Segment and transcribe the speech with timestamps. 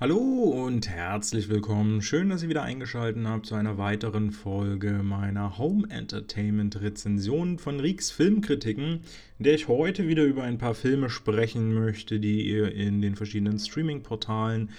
[0.00, 2.02] Hallo und herzlich willkommen.
[2.02, 7.80] Schön, dass ihr wieder eingeschaltet habt zu einer weiteren Folge meiner Home Entertainment Rezension von
[7.80, 9.00] Rieks Filmkritiken,
[9.40, 13.16] in der ich heute wieder über ein paar Filme sprechen möchte, die ihr in den
[13.16, 14.70] verschiedenen Streaming-Portalen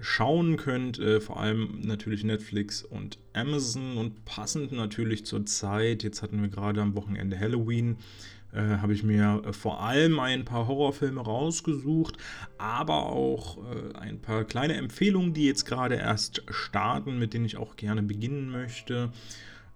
[0.00, 0.98] schauen könnt.
[0.98, 6.02] Äh, vor allem natürlich Netflix und Amazon und passend natürlich zur Zeit.
[6.02, 7.98] Jetzt hatten wir gerade am Wochenende Halloween
[8.52, 12.16] äh, habe ich mir äh, vor allem ein paar Horrorfilme rausgesucht,
[12.58, 17.56] aber auch äh, ein paar kleine Empfehlungen, die jetzt gerade erst starten, mit denen ich
[17.56, 19.10] auch gerne beginnen möchte.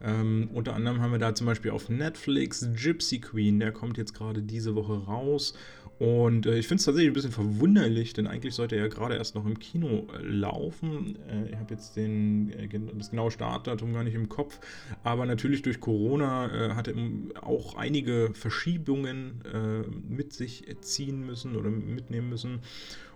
[0.01, 4.13] Ähm, unter anderem haben wir da zum Beispiel auf Netflix Gypsy Queen, der kommt jetzt
[4.13, 5.55] gerade diese Woche raus.
[5.99, 9.35] Und äh, ich finde es tatsächlich ein bisschen verwunderlich, denn eigentlich sollte er gerade erst
[9.35, 11.19] noch im Kino äh, laufen.
[11.29, 14.61] Äh, ich habe jetzt den, äh, das genaue Startdatum gar nicht im Kopf,
[15.05, 16.95] aber natürlich durch Corona äh, hat er
[17.41, 22.61] auch einige Verschiebungen äh, mit sich ziehen müssen oder mitnehmen müssen.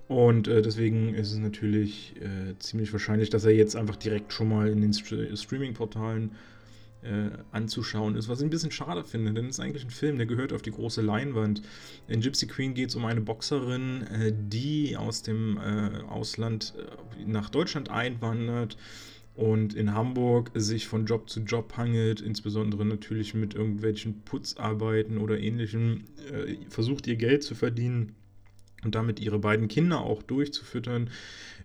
[0.09, 2.17] Und deswegen ist es natürlich
[2.59, 6.35] ziemlich wahrscheinlich, dass er jetzt einfach direkt schon mal in den St Streaming-Portalen äh,
[7.51, 10.27] anzuschauen ist, was ich ein bisschen schade finde, denn es ist eigentlich ein Film, der
[10.27, 11.63] gehört auf die große Leinwand.
[12.09, 17.25] In Gypsy Queen geht es um eine Boxerin, äh, die aus dem äh, Ausland äh,
[17.25, 18.77] nach Deutschland einwandert
[19.35, 25.39] und in Hamburg sich von Job zu Job hangelt, insbesondere natürlich mit irgendwelchen Putzarbeiten oder
[25.39, 28.15] ähnlichem, äh, versucht ihr Geld zu verdienen
[28.85, 31.11] und damit ihre beiden Kinder auch durchzufüttern.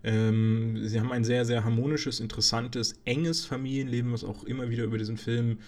[0.04, 4.98] Ähm, sie haben ein sehr, sehr harmonisches, interessantes, enges Familienleben, was auch immer wieder über
[4.98, 5.60] diesen Film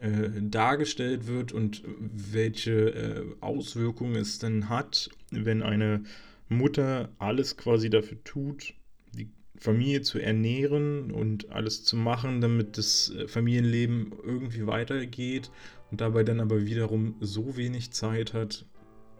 [0.00, 6.02] äh, dargestellt wird und welche äh, Auswirkungen es dann hat, wenn eine
[6.48, 8.74] Mutter alles quasi dafür tut,
[9.14, 15.50] die Familie zu ernähren und alles zu machen, damit das äh, Familienleben irgendwie weitergeht
[15.90, 18.66] und dabei dann aber wiederum so wenig Zeit hat,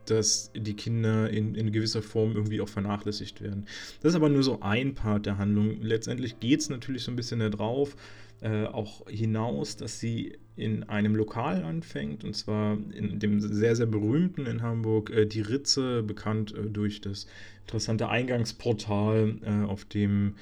[0.06, 3.66] dass die Kinder in, in gewisser Form irgendwie auch vernachlässigt werden.
[4.00, 5.80] Das ist aber nur so ein Part der Handlung.
[5.80, 7.96] Letztendlich geht es natürlich so ein bisschen darauf,
[8.42, 13.86] äh, auch hinaus, dass sie in einem Lokal anfängt, und zwar in dem sehr, sehr
[13.86, 17.26] berühmten in Hamburg, äh, die Ritze, bekannt äh, durch das
[17.62, 20.34] interessante Eingangsportal, äh, auf dem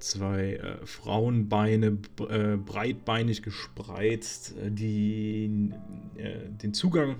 [0.00, 5.70] zwei äh, Frauenbeine äh, breitbeinig gespreizt, die
[6.62, 7.16] den Zugang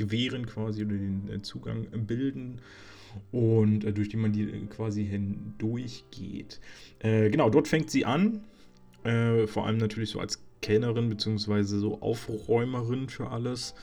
[0.00, 2.60] gewähren quasi oder den äh, Zugang bilden
[3.32, 6.60] und äh, durch die man die äh, quasi hindurchgeht.
[7.00, 8.40] Äh, genau, dort fängt sie an,
[9.02, 11.62] vor allem natürlich so als Kellnerin bzw.
[11.62, 13.74] so Aufräumerin für alles.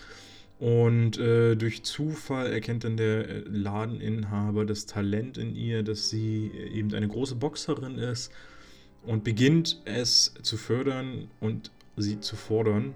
[0.59, 6.93] Und äh, durch Zufall erkennt dann der Ladeninhaber das Talent in ihr, dass sie eben
[6.93, 8.31] eine große Boxerin ist
[9.07, 12.93] und beginnt es zu fördern und sie zu fordern.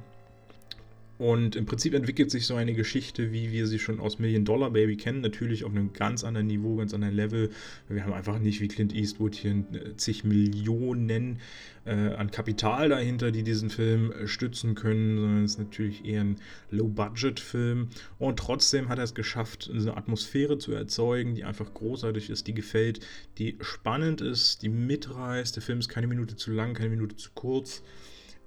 [1.22, 4.72] Und im Prinzip entwickelt sich so eine Geschichte, wie wir sie schon aus Million Dollar
[4.72, 7.52] Baby kennen, natürlich auf einem ganz anderen Niveau, ganz anderen Level.
[7.90, 11.38] Wir haben einfach nicht wie Clint Eastwood hier äh, zig Millionen
[11.86, 16.22] äh, an Kapital dahinter, die diesen Film äh, stützen können, sondern es ist natürlich eher
[16.22, 16.38] ein
[16.72, 17.90] Low-Budget-Film.
[18.18, 22.56] Und trotzdem hat er es geschafft, eine Atmosphäre zu erzeugen, die einfach großartig ist, die
[22.56, 23.00] gefällt,
[23.38, 25.56] die spannend ist, die mitreißt.
[25.56, 27.84] Der Film ist keine Minute zu lang, keine Minute zu kurz.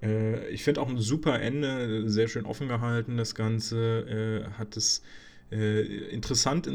[0.03, 4.45] Äh, ich finde auch ein super Ende, sehr schön offen gehalten, das Ganze.
[4.47, 5.03] Äh, hat es
[5.51, 6.69] äh, interessant,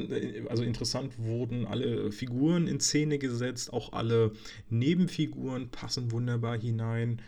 [0.47, 4.31] also interessant wurden alle Figuren in Szene gesetzt, auch alle
[4.69, 7.21] Nebenfiguren passen wunderbar hinein.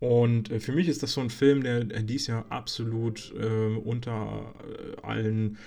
[0.00, 4.54] Und äh, für mich ist das so ein Film, der, dies Jahr absolut äh, unter
[4.62, 5.58] äh, allen,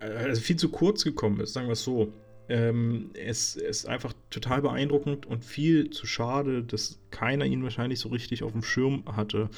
[0.00, 2.12] also viel zu kurz gekommen ist, sagen wir es so.
[2.48, 8.08] Ähm, es ist einfach total beeindruckend und viel zu schade, dass keiner ihn wahrscheinlich so
[8.08, 9.50] richtig auf dem Schirm hatte.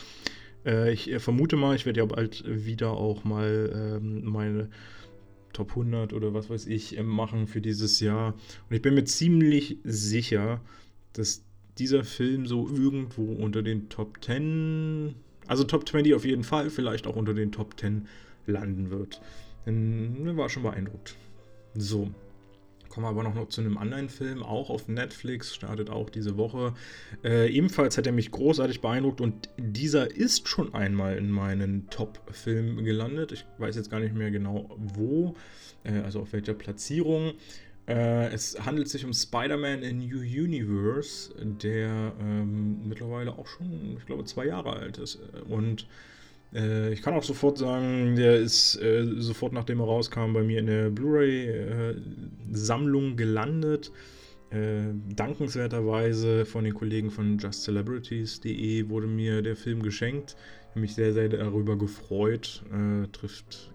[0.65, 4.71] Äh, ich äh, vermute mal, ich werde ja bald wieder auch mal ähm, meine
[5.53, 8.35] Top 100 oder was weiß ich äh, machen für dieses Jahr.
[8.69, 10.61] Und ich bin mir ziemlich sicher,
[11.13, 11.45] dass
[11.79, 15.15] dieser Film so irgendwo unter den Top 10,
[15.47, 18.07] also Top 20 auf jeden Fall, vielleicht auch unter den Top 10
[18.47, 19.21] landen wird.
[19.67, 21.17] Denn mir war schon beeindruckt.
[21.75, 22.11] So,
[22.89, 26.75] Kommen wir aber noch, zu einem anderen Film, auch auf Netflix, startet auch diese Woche.
[27.23, 32.85] Äh, ebenfalls hat er mich großartig beeindruckt und dieser ist schon einmal in meinen Top-Film
[32.85, 33.33] gelandet.
[33.33, 35.35] Ich weiß jetzt gar nicht mehr genau wo,
[35.85, 37.35] äh, also auf welcher Platzierung.
[37.87, 44.07] Äh, es handelt sich um Spider-Man in New Universe, der ähm, mittlerweile auch schon, ich
[44.07, 45.19] glaube, zwei Jahre alt ist.
[45.49, 45.87] Und
[46.55, 50.61] äh, ich kann auch sofort sagen, der ist äh, sofort nachdem er rauskam bei mir
[50.61, 53.93] in der Blu-ray-Sammlung gelandet.
[54.51, 60.37] Äh, dankenswerterweise von den Kollegen von justcelebrities.de wurde mir der Film geschenkt.
[60.63, 62.63] Ich habe mich sehr, sehr darüber gefreut.
[62.73, 63.71] Äh, trifft,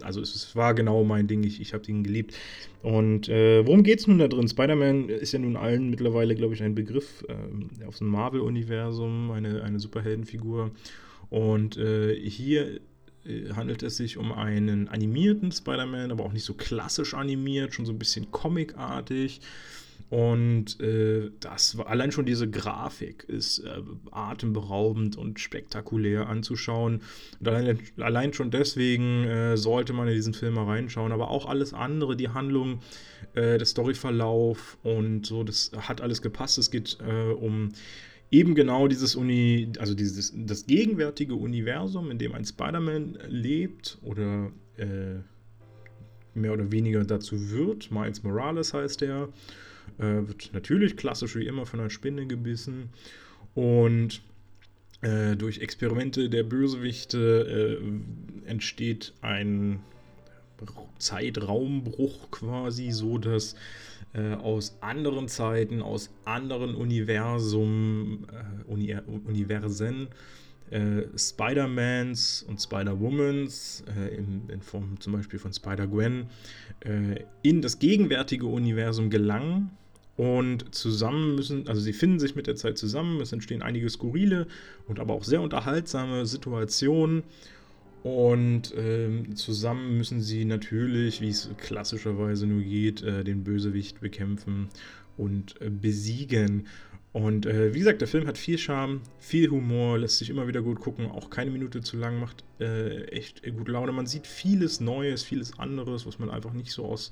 [0.00, 1.44] also es, es, war genau mein Ding.
[1.44, 2.34] Ich, ich habe ihn geliebt.
[2.82, 4.48] Und äh, worum geht es nun da drin?
[4.48, 9.64] Spider-Man ist ja nun allen mittlerweile, glaube ich, ein Begriff äh, aus dem Marvel-Universum, eine,
[9.64, 10.70] eine Superheldenfigur.
[11.30, 12.80] Und äh, hier
[13.24, 17.86] äh, handelt es sich um einen animierten Spider-Man, aber auch nicht so klassisch animiert, schon
[17.86, 19.40] so ein bisschen comicartig.
[20.08, 23.82] Und äh, das allein schon diese Grafik ist äh,
[24.12, 27.00] atemberaubend und spektakulär anzuschauen.
[27.40, 31.10] Und allein, allein schon deswegen äh, sollte man in diesen Film mal reinschauen.
[31.10, 32.80] Aber auch alles andere, die Handlung,
[33.34, 36.58] äh, der Storyverlauf und so, das hat alles gepasst.
[36.58, 37.70] Es geht äh, um
[38.30, 44.50] eben genau dieses Uni, also dieses das gegenwärtige Universum, in dem ein Spider-Man lebt oder
[44.76, 45.20] äh,
[46.34, 47.90] mehr oder weniger dazu wird.
[47.90, 49.28] Miles Morales heißt er.
[49.98, 52.90] Äh, wird natürlich klassisch wie immer von einer Spinne gebissen
[53.54, 54.20] und
[55.00, 59.80] äh, durch Experimente der Bösewichte äh, entsteht ein
[60.98, 63.54] Zeitraumbruch quasi, so dass
[64.14, 70.08] äh, aus anderen Zeiten, aus anderen Universum, äh, Uni Universen
[70.70, 76.26] äh, Spider-Mans und Spider-Womans äh, in, in, Form zum Beispiel von Spider-Gwen
[76.80, 79.70] äh, in das gegenwärtige Universum gelangen
[80.16, 84.46] und zusammen müssen, also sie finden sich mit der Zeit zusammen, es entstehen einige skurrile
[84.88, 87.22] und aber auch sehr unterhaltsame Situationen
[88.06, 94.68] und ähm, zusammen müssen sie natürlich, wie es klassischerweise nur geht, äh, den Bösewicht bekämpfen
[95.16, 96.68] und äh, besiegen.
[97.12, 100.62] Und äh, wie gesagt, der Film hat viel Charme, viel Humor, lässt sich immer wieder
[100.62, 103.90] gut gucken, auch keine Minute zu lang, macht äh, echt gut Laune.
[103.90, 107.10] Man sieht vieles Neues, vieles anderes, was man einfach nicht so aus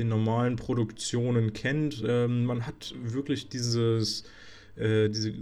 [0.00, 2.02] den normalen Produktionen kennt.
[2.04, 4.24] Ähm, man hat wirklich dieses,
[4.74, 5.34] äh, diese,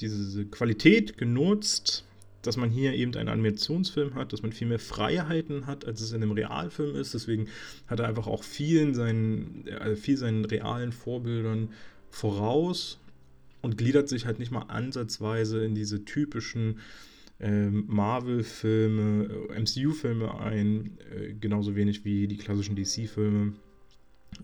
[0.00, 2.04] diese Qualität genutzt
[2.42, 6.12] dass man hier eben einen Animationsfilm hat, dass man viel mehr Freiheiten hat, als es
[6.12, 7.14] in einem Realfilm ist.
[7.14, 7.48] Deswegen
[7.86, 11.70] hat er einfach auch vielen seinen, also viel seinen realen Vorbildern
[12.10, 12.98] voraus
[13.62, 16.80] und gliedert sich halt nicht mal ansatzweise in diese typischen
[17.40, 23.54] ähm, Marvel-Filme, äh, MCU-Filme ein, äh, genauso wenig wie die klassischen DC-Filme.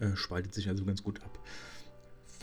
[0.00, 1.38] Äh, spaltet sich also ganz gut ab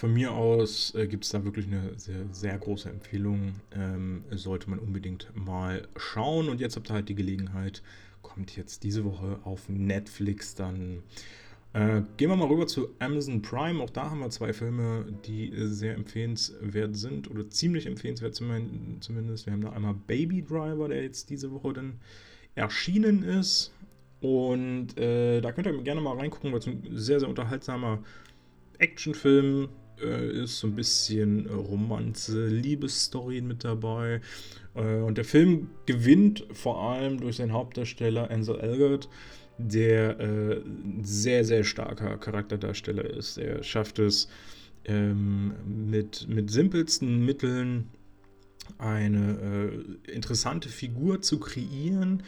[0.06, 3.56] von mir aus äh, gibt es da wirklich eine sehr, sehr große Empfehlung.
[3.76, 6.48] Ähm, sollte man unbedingt mal schauen.
[6.48, 7.82] Und jetzt habt ihr halt die Gelegenheit,
[8.22, 11.02] kommt jetzt diese Woche auf Netflix dann.
[11.74, 13.82] Äh, gehen wir mal rüber zu Amazon Prime.
[13.82, 19.48] Auch da haben wir zwei Filme, die sehr empfehlenswert sind oder ziemlich empfehlenswert zumindest.
[19.48, 22.00] Wir haben da einmal Baby Driver, der jetzt diese Woche dann
[22.54, 23.72] erschienen ist.
[24.22, 28.04] Und äh, da könnt ihr gerne mal reingucken, weil es ein sehr, sehr unterhaltsamer
[28.78, 29.70] Actionfilm
[30.02, 34.22] äh, ist, so ein bisschen Romanze, Liebesstorien mit dabei.
[34.74, 39.10] Äh, und der Film gewinnt vor allem durch seinen Hauptdarsteller Ansel Elgort,
[39.58, 40.62] der äh,
[41.02, 43.38] sehr, sehr starker Charakterdarsteller ist.
[43.38, 44.28] Er schafft es
[44.86, 47.90] ähm, mit, mit simpelsten Mitteln
[48.78, 49.72] eine
[50.08, 52.24] äh, interessante Figur zu kreieren,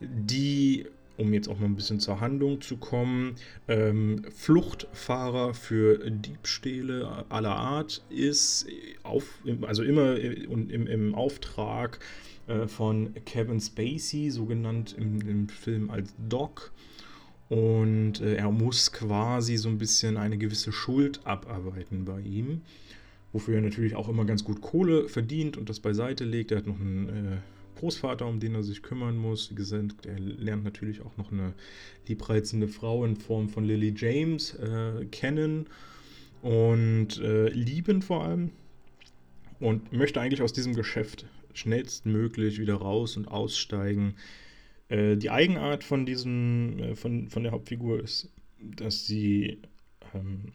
[0.00, 0.86] die
[1.20, 3.34] um jetzt auch mal ein bisschen zur Handlung zu kommen,
[3.68, 8.66] ähm, Fluchtfahrer für Diebstähle aller Art ist
[9.02, 12.00] auf, also immer im, im Auftrag
[12.46, 16.72] äh, von Kevin Spacey, so genannt im, im Film als Doc.
[17.50, 22.62] Und äh, er muss quasi so ein bisschen eine gewisse Schuld abarbeiten bei ihm,
[23.32, 26.52] wofür er natürlich auch immer ganz gut Kohle verdient und das beiseite legt.
[26.52, 27.36] Er hat noch einen äh,
[27.80, 29.50] Großvater, um den er sich kümmern muss.
[29.50, 31.54] Wie gesagt, er lernt natürlich auch noch eine
[32.06, 35.66] liebreizende Frau in Form von Lily James äh, kennen
[36.42, 38.50] und äh, lieben vor allem.
[39.60, 44.14] Und möchte eigentlich aus diesem Geschäft schnellstmöglich wieder raus und aussteigen.
[44.88, 49.58] Äh, die Eigenart von diesem, äh, von, von der Hauptfigur ist, dass sie
[50.14, 50.52] ähm,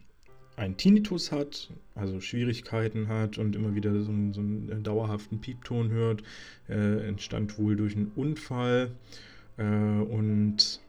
[0.55, 5.91] einen Tinnitus hat, also Schwierigkeiten hat und immer wieder so einen, so einen dauerhaften Piepton
[5.91, 6.23] hört,
[6.69, 8.91] äh, entstand wohl durch einen Unfall
[9.57, 10.79] äh, und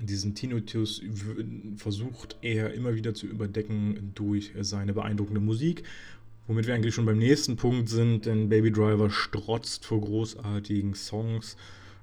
[0.00, 1.02] diesen Tinnitus
[1.76, 5.84] versucht er immer wieder zu überdecken durch seine beeindruckende Musik.
[6.46, 11.56] Womit wir eigentlich schon beim nächsten Punkt sind, denn Baby Driver strotzt vor großartigen Songs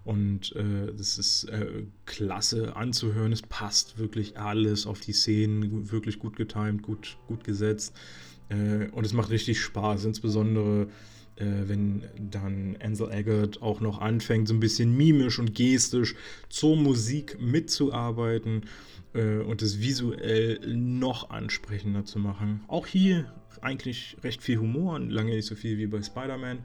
[0.06, 3.32] und äh, das ist äh, klasse anzuhören.
[3.32, 7.96] Es passt wirklich alles auf die Szenen, wirklich gut getimt, gut, gut gesetzt.
[8.50, 10.88] Äh, und es macht richtig Spaß, insbesondere
[11.38, 16.16] äh, wenn dann Ansel Eggert auch noch anfängt, so ein bisschen mimisch und gestisch
[16.50, 18.66] zur Musik mitzuarbeiten
[19.14, 22.62] äh, und es visuell noch ansprechender zu machen.
[22.68, 23.32] Auch hier
[23.62, 26.60] eigentlich recht viel Humor, lange nicht so viel wie bei Spider-Man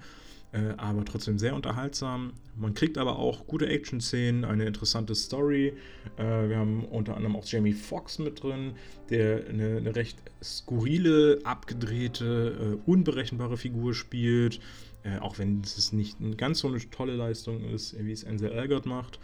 [0.53, 2.33] äh, aber trotzdem sehr unterhaltsam.
[2.57, 5.75] Man kriegt aber auch gute Action-Szenen, eine interessante Story.
[6.17, 8.73] Äh, wir haben unter anderem auch Jamie Foxx mit drin,
[9.11, 14.61] der eine, eine recht skurrile, abgedrehte, äh, unberechenbare Figur spielt.
[15.05, 18.87] Äh, auch wenn es nicht ganz so eine tolle Leistung ist, wie es Ansel Elgort
[18.87, 19.21] macht.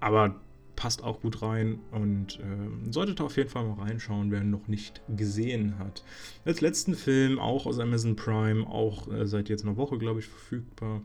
[0.00, 0.34] Aber
[0.76, 5.00] passt auch gut rein und äh, solltet auf jeden Fall mal reinschauen, wer noch nicht
[5.16, 6.04] gesehen hat.
[6.44, 10.26] Als letzten Film, auch aus Amazon Prime, auch äh, seit jetzt einer Woche, glaube ich,
[10.26, 11.02] verfügbar,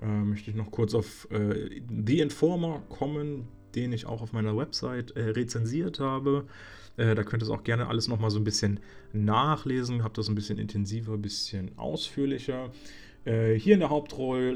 [0.00, 4.56] äh, möchte ich noch kurz auf äh, The Informer kommen, den ich auch auf meiner
[4.56, 6.46] Website äh, rezensiert habe.
[6.96, 8.80] Äh, da könnt ihr es auch gerne alles nochmal so ein bisschen
[9.12, 12.70] nachlesen, habt das ein bisschen intensiver, ein bisschen ausführlicher.
[13.28, 14.54] Äh, hier in der Hauptrolle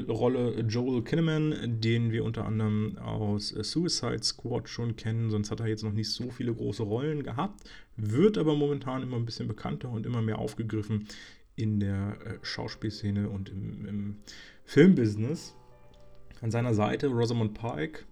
[0.67, 5.83] Joel Kinnaman, den wir unter anderem aus Suicide Squad schon kennen, sonst hat er jetzt
[5.83, 10.07] noch nicht so viele große Rollen gehabt, wird aber momentan immer ein bisschen bekannter und
[10.07, 11.07] immer mehr aufgegriffen
[11.55, 14.15] in der äh, Schauspielszene und im, im
[14.65, 15.53] Filmbusiness.
[16.41, 18.05] An seiner Seite Rosamund Pike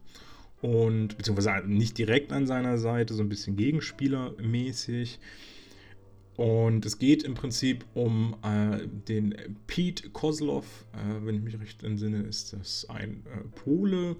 [0.61, 5.19] und beziehungsweise nicht direkt an seiner Seite, so ein bisschen gegenspielermäßig.
[6.37, 9.35] Und es geht im Prinzip um äh, den
[9.67, 10.85] Pete Kozlov.
[10.93, 14.15] Äh, wenn ich mich recht entsinne, ist das ein äh, Pole.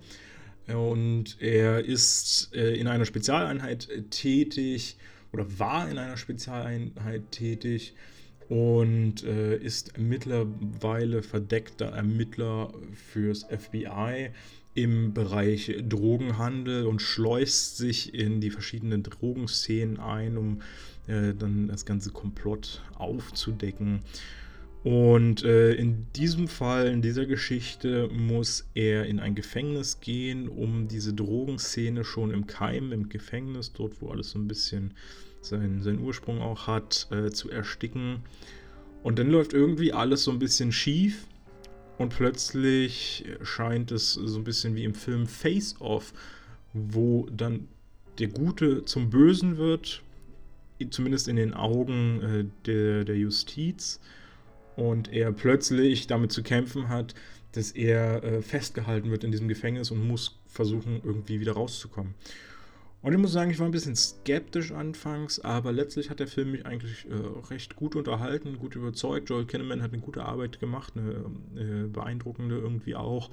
[0.68, 4.98] Und er ist äh, in einer Spezialeinheit tätig
[5.34, 7.94] oder war in einer Spezialeinheit tätig
[8.50, 14.32] und äh, ist mittlerweile verdeckter Ermittler fürs FBI
[14.74, 20.62] im Bereich Drogenhandel und schleust sich in die verschiedenen Drogenszenen ein, um
[21.08, 24.02] äh, dann das ganze Komplott aufzudecken.
[24.84, 30.88] Und äh, in diesem Fall, in dieser Geschichte, muss er in ein Gefängnis gehen, um
[30.88, 34.94] diese Drogenszene schon im Keim, im Gefängnis, dort wo alles so ein bisschen
[35.42, 38.22] seinen, seinen Ursprung auch hat, äh, zu ersticken.
[39.04, 41.28] Und dann läuft irgendwie alles so ein bisschen schief.
[42.02, 46.14] Und plötzlich scheint es so ein bisschen wie im Film Face Off,
[46.74, 47.68] wo dann
[48.20, 50.02] der Gute zum Bösen wird
[50.90, 54.00] zumindest in den Augen äh, der, der Justiz,
[54.78, 57.14] und er plötzlich damit zu kämpfen hat,
[57.52, 62.16] dass er äh, festgehalten wird in diesem Gefängnis und muss versuchen, irgendwie wieder rauszukommen.
[63.02, 66.52] Und ich muss sagen, ich war ein bisschen skeptisch anfangs, aber letztlich hat der Film
[66.52, 69.30] mich eigentlich äh, recht gut unterhalten, gut überzeugt.
[69.30, 73.32] Joel Kinnaman hat eine gute Arbeit gemacht, eine, eine beeindruckende irgendwie auch.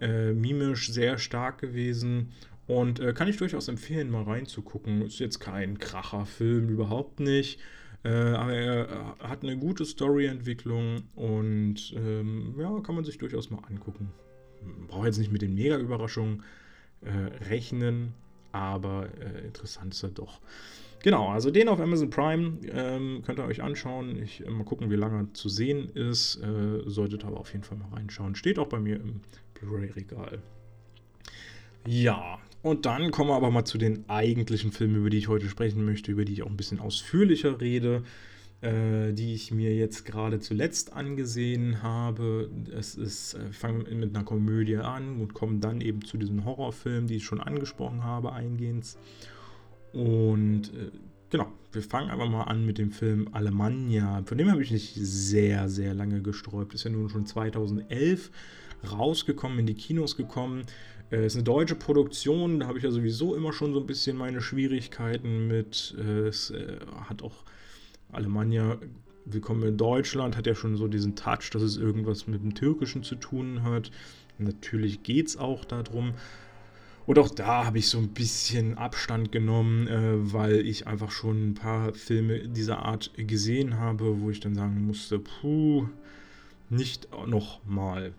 [0.00, 2.32] Äh, mimisch sehr stark gewesen
[2.68, 5.02] und äh, kann ich durchaus empfehlen, mal reinzugucken.
[5.02, 7.60] Ist jetzt kein Kracherfilm, überhaupt nicht.
[8.04, 13.50] Äh, aber er äh, hat eine gute Storyentwicklung und ähm, ja, kann man sich durchaus
[13.50, 14.10] mal angucken.
[14.86, 16.42] Braucht jetzt nicht mit den Mega-Überraschungen
[17.00, 18.12] äh, rechnen,
[18.52, 20.40] aber äh, interessant ist er doch.
[21.02, 24.20] Genau, also den auf Amazon Prime ähm, könnt ihr euch anschauen.
[24.22, 26.40] Ich äh, mal gucken, wie lange er zu sehen ist.
[26.86, 28.34] solltet aber auf jeden Fall mal reinschauen.
[28.34, 29.20] Steht auch bei mir im
[29.54, 30.40] Blu-ray-Regal.
[31.86, 35.48] Ja, und dann kommen wir aber mal zu den eigentlichen Filmen, über die ich heute
[35.48, 38.02] sprechen möchte, über die ich auch ein bisschen ausführlicher rede,
[38.60, 42.50] äh, die ich mir jetzt gerade zuletzt angesehen habe.
[42.76, 47.06] Es ist, äh, fangen mit einer Komödie an und kommen dann eben zu diesen Horrorfilmen,
[47.06, 48.96] die ich schon angesprochen habe, eingehend.
[49.92, 50.90] Und äh,
[51.30, 54.22] genau, wir fangen aber mal an mit dem Film Alemannia.
[54.24, 56.74] Von dem habe ich nicht sehr, sehr lange gesträubt.
[56.74, 58.30] Ist ja nun schon 2011
[58.90, 60.64] rausgekommen, in die Kinos gekommen.
[61.10, 63.86] Es äh, ist eine deutsche Produktion, da habe ich ja sowieso immer schon so ein
[63.86, 65.94] bisschen meine Schwierigkeiten mit.
[65.98, 67.44] Äh, es äh, hat auch
[68.10, 68.78] Alemannia,
[69.26, 73.02] Willkommen in Deutschland, hat ja schon so diesen Touch, dass es irgendwas mit dem Türkischen
[73.02, 73.90] zu tun hat.
[74.38, 76.14] Natürlich geht es auch darum.
[77.04, 79.88] Und auch da habe ich so ein bisschen Abstand genommen,
[80.32, 84.86] weil ich einfach schon ein paar Filme dieser Art gesehen habe, wo ich dann sagen
[84.86, 85.88] musste, puh,
[86.70, 88.14] nicht nochmal.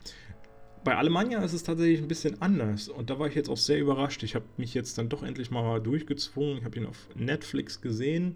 [0.84, 3.80] Bei Alemannia ist es tatsächlich ein bisschen anders und da war ich jetzt auch sehr
[3.80, 4.22] überrascht.
[4.22, 6.60] Ich habe mich jetzt dann doch endlich mal durchgezwungen.
[6.60, 8.36] Ich habe ihn auf Netflix gesehen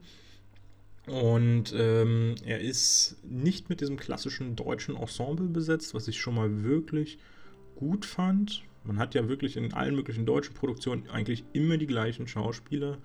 [1.08, 6.64] und ähm, er ist nicht mit diesem klassischen deutschen Ensemble besetzt, was ich schon mal
[6.64, 7.18] wirklich
[7.76, 8.64] gut fand.
[8.86, 13.00] Man hat ja wirklich in allen möglichen deutschen Produktionen eigentlich immer die gleichen Schauspieler.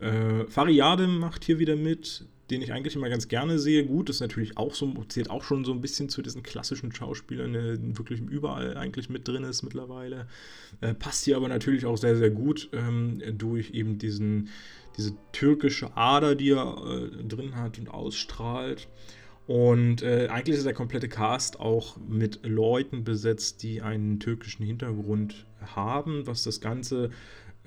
[0.00, 3.86] Äh, Fariadim macht hier wieder mit, den ich eigentlich immer ganz gerne sehe.
[3.86, 7.52] Gut, ist natürlich auch so, zählt auch schon so ein bisschen zu diesen klassischen Schauspielern,
[7.52, 10.26] der wirklich überall eigentlich mit drin ist mittlerweile.
[10.80, 14.50] Äh, passt hier aber natürlich auch sehr, sehr gut ähm, durch eben diesen,
[14.96, 18.88] diese türkische Ader, die er äh, drin hat und ausstrahlt.
[19.46, 25.46] Und äh, eigentlich ist der komplette Cast auch mit Leuten besetzt, die einen türkischen Hintergrund
[25.74, 27.10] haben, was das Ganze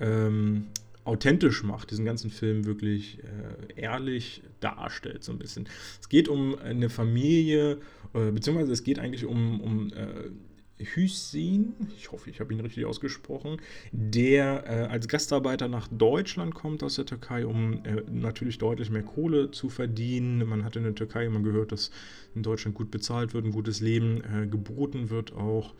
[0.00, 0.66] ähm,
[1.08, 5.68] authentisch macht, diesen ganzen Film wirklich äh, ehrlich darstellt, so ein bisschen.
[6.00, 7.78] Es geht um eine Familie,
[8.12, 10.30] äh, beziehungsweise es geht eigentlich um, um äh,
[10.78, 13.56] Hüseyin, ich hoffe, ich habe ihn richtig ausgesprochen,
[13.90, 19.02] der äh, als Gastarbeiter nach Deutschland kommt aus der Türkei, um äh, natürlich deutlich mehr
[19.02, 20.46] Kohle zu verdienen.
[20.46, 21.90] Man hat in der Türkei immer gehört, dass
[22.34, 25.74] in Deutschland gut bezahlt wird, ein gutes Leben äh, geboten wird auch.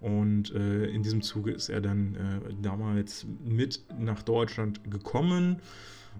[0.00, 5.60] Und äh, in diesem Zuge ist er dann äh, damals mit nach Deutschland gekommen.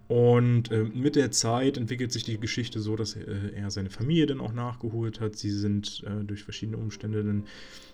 [0.08, 4.26] Und äh, mit der Zeit entwickelt sich die Geschichte so, dass äh, er seine Familie
[4.26, 5.36] dann auch nachgeholt hat.
[5.36, 7.44] Sie sind äh, durch verschiedene Umstände dann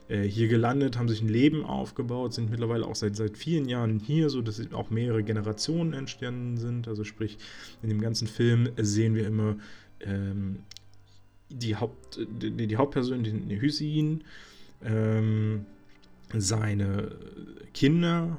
[0.09, 3.99] äh, hier gelandet, haben sich ein Leben aufgebaut, sind mittlerweile auch seit, seit vielen Jahren
[3.99, 6.89] hier, so dass auch mehrere Generationen entstanden sind.
[6.89, 7.39] Also sprich,
[7.83, 9.57] in dem ganzen Film sehen wir immer
[10.01, 10.61] ähm,
[11.51, 14.23] die, Haupt, die, die Hauptperson, den Hüseyin,
[14.85, 15.67] ähm,
[16.33, 17.13] seine
[17.73, 18.39] Kinder,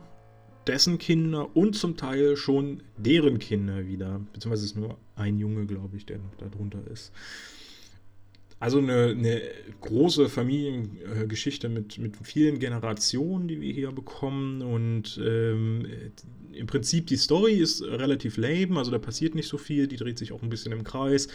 [0.67, 4.21] dessen Kinder und zum Teil schon deren Kinder wieder.
[4.33, 7.11] Beziehungsweise ist nur ein Junge, glaube ich, der noch darunter ist.
[8.59, 9.41] Also eine, eine
[9.81, 14.61] große Familiengeschichte mit, mit vielen Generationen, die wir hier bekommen.
[14.61, 15.85] Und ähm,
[16.53, 20.17] im Prinzip die Story ist relativ lame, also da passiert nicht so viel, die dreht
[20.17, 21.27] sich auch ein bisschen im Kreis.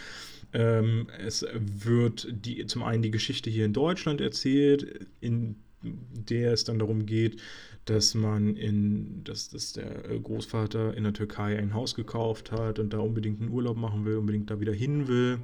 [0.53, 6.65] Ähm, es wird die, zum einen die Geschichte hier in Deutschland erzählt, in der es
[6.65, 7.41] dann darum geht,
[7.87, 12.93] dass man in, dass, dass der Großvater in der Türkei ein Haus gekauft hat und
[12.93, 15.39] da unbedingt einen Urlaub machen will, unbedingt da wieder hin will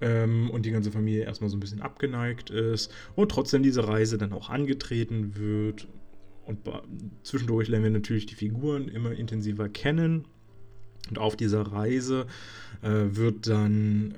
[0.00, 4.18] ähm, und die ganze Familie erstmal so ein bisschen abgeneigt ist und trotzdem diese Reise
[4.18, 5.88] dann auch angetreten wird.
[6.44, 6.58] Und
[7.22, 10.24] zwischendurch lernen wir natürlich die Figuren immer intensiver kennen.
[11.08, 12.26] Und auf dieser Reise
[12.82, 14.14] äh, wird dann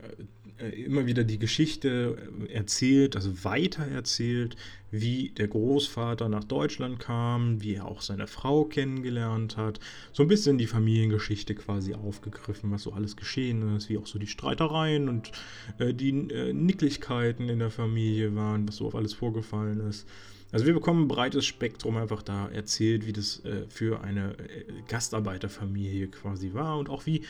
[0.58, 2.16] äh, immer wieder die Geschichte
[2.49, 4.56] erzählt, also weiter erzählt,
[5.00, 9.80] wie der Großvater nach Deutschland kam, wie er auch seine Frau kennengelernt hat.
[10.12, 14.18] So ein bisschen die Familiengeschichte quasi aufgegriffen, was so alles geschehen ist, wie auch so
[14.18, 15.32] die Streitereien und
[15.78, 20.06] äh, die äh, Nicklichkeiten in der Familie waren, was so auf alles vorgefallen ist.
[20.52, 24.64] Also wir bekommen ein breites Spektrum einfach da erzählt, wie das äh, für eine äh,
[24.87, 27.22] Gastarbeiterfamilie quasi war und auch wie,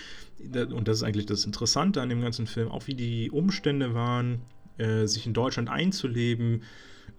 [0.52, 4.42] und das ist eigentlich das Interessante an dem ganzen Film, auch wie die Umstände waren,
[4.76, 6.64] äh, sich in Deutschland einzuleben,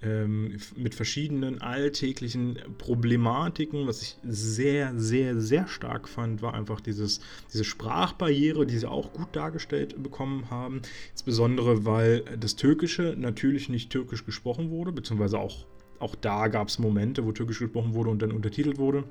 [0.01, 3.87] ähm, mit verschiedenen alltäglichen Problematiken.
[3.87, 7.21] Was ich sehr, sehr, sehr stark fand, war einfach dieses,
[7.53, 10.81] diese Sprachbarriere, die sie auch gut dargestellt bekommen haben.
[11.11, 15.65] Insbesondere, weil das Türkische natürlich nicht türkisch gesprochen wurde, beziehungsweise auch,
[15.99, 19.03] auch da gab es Momente, wo türkisch gesprochen wurde und dann untertitelt wurde.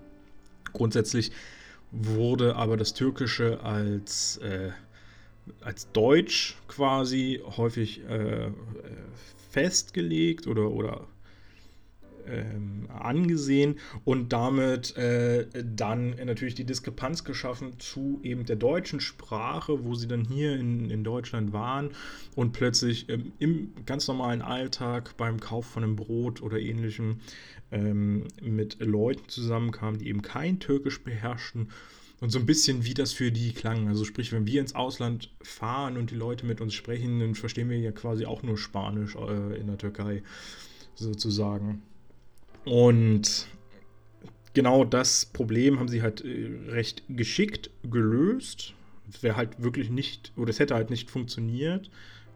[0.73, 1.33] Grundsätzlich
[1.93, 4.71] wurde aber das Türkische als äh,
[5.61, 8.51] als Deutsch quasi häufig äh,
[9.55, 11.07] festgelegt oder, oder
[12.27, 19.85] ähm, angesehen und damit äh, dann natürlich die Diskrepanz geschaffen zu eben der deutschen Sprache,
[19.85, 21.91] wo sie dann hier in, in Deutschland waren
[22.35, 27.21] und plötzlich ähm, im ganz normalen Alltag beim Kauf von einem Brot oder ähnlichem
[27.71, 31.69] ähm, mit Leuten zusammenkamen, die eben kein Türkisch beherrschten
[32.21, 33.89] und so ein bisschen, wie das für die klang.
[33.89, 37.69] Also sprich, wenn wir ins Ausland fahren und die Leute mit uns sprechen, dann verstehen
[37.69, 40.23] wir ja quasi auch nur Spanisch äh, in der Türkei,
[40.95, 41.83] sozusagen.
[42.65, 43.49] Und
[44.55, 48.75] genau das Problem haben sie halt äh, recht geschickt gelöst.
[49.21, 51.91] Wäre halt wirklich nicht, oder es hätte halt nicht funktioniert,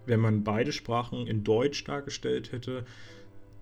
[0.04, 2.84] wenn man beide Sprachen in Deutsch dargestellt hätte.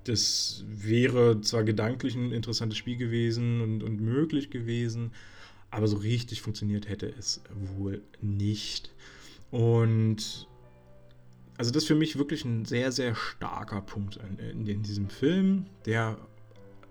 [0.05, 5.13] Das wäre zwar gedanklich ein interessantes Spiel gewesen und, und möglich gewesen,
[5.71, 7.41] aber so richtig funktioniert hätte es
[7.77, 8.95] wohl nicht.
[9.51, 10.47] Und
[11.59, 15.67] also das ist für mich wirklich ein sehr, sehr starker Punkt in, in diesem Film,
[15.87, 16.19] der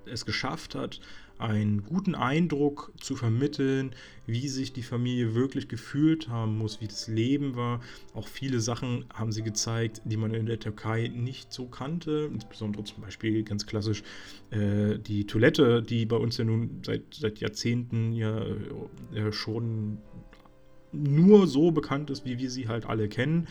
[0.06, 1.00] es geschafft hat,
[1.38, 3.92] einen guten Eindruck zu vermitteln,
[4.26, 7.82] wie sich die Familie wirklich gefühlt haben muss, wie das Leben war.
[8.14, 12.30] Auch viele Sachen haben sie gezeigt, die man in der Türkei nicht so kannte.
[12.32, 14.04] Insbesondere zum Beispiel ganz klassisch
[14.52, 18.46] äh, die Toilette, die bei uns ja nun seit, seit Jahrzehnten ja
[19.14, 19.98] äh, schon
[20.92, 23.48] nur so bekannt ist, wie wir sie halt alle kennen.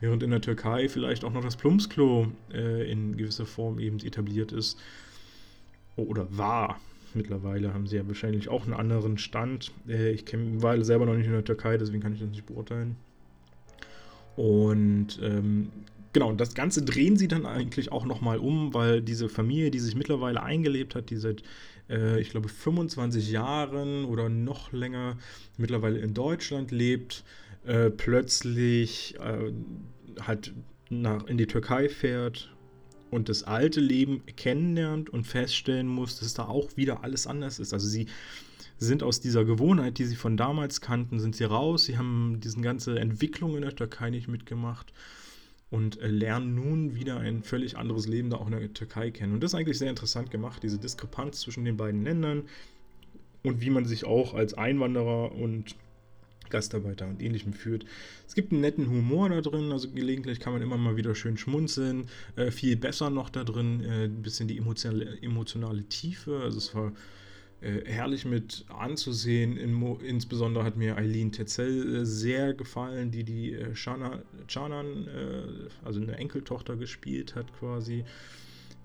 [0.00, 4.52] Während in der Türkei vielleicht auch noch das Plumpsklo äh, in gewisser Form eben etabliert
[4.52, 4.78] ist
[5.96, 6.80] oder war.
[7.14, 9.72] Mittlerweile haben sie ja wahrscheinlich auch einen anderen Stand.
[9.88, 12.96] Äh, ich war selber noch nicht in der Türkei, deswegen kann ich das nicht beurteilen.
[14.36, 15.70] Und ähm,
[16.12, 19.94] genau, das Ganze drehen sie dann eigentlich auch nochmal um, weil diese Familie, die sich
[19.94, 21.42] mittlerweile eingelebt hat, die seit
[21.88, 25.16] äh, ich glaube, 25 Jahren oder noch länger
[25.56, 27.24] mittlerweile in Deutschland lebt,
[27.64, 29.52] äh, plötzlich äh,
[30.20, 30.52] halt
[30.90, 32.53] nach, in die Türkei fährt
[33.14, 37.72] und das alte Leben kennenlernt und feststellen muss, dass da auch wieder alles anders ist.
[37.72, 38.06] Also sie
[38.78, 41.84] sind aus dieser Gewohnheit, die sie von damals kannten, sind sie raus.
[41.84, 44.92] Sie haben diese ganze Entwicklung in der Türkei nicht mitgemacht
[45.70, 49.34] und äh, lernen nun wieder ein völlig anderes Leben da auch in der Türkei kennen.
[49.34, 52.42] Und das ist eigentlich sehr interessant gemacht, diese Diskrepanz zwischen den beiden Ländern
[53.42, 55.76] und wie man sich auch als Einwanderer und
[56.54, 57.84] Gastarbeiter und ähnlichem führt.
[58.28, 61.36] Es gibt einen netten Humor da drin, also gelegentlich kann man immer mal wieder schön
[61.36, 62.06] schmunzeln.
[62.36, 66.38] Äh, viel besser noch da drin, äh, ein bisschen die emotionale, emotionale Tiefe.
[66.40, 66.92] Also es war
[67.60, 69.56] äh, herrlich mit anzusehen.
[69.56, 74.22] In, insbesondere hat mir Eileen Tetzel äh, sehr gefallen, die die Shanan,
[75.08, 78.04] äh, also eine Enkeltochter gespielt hat quasi.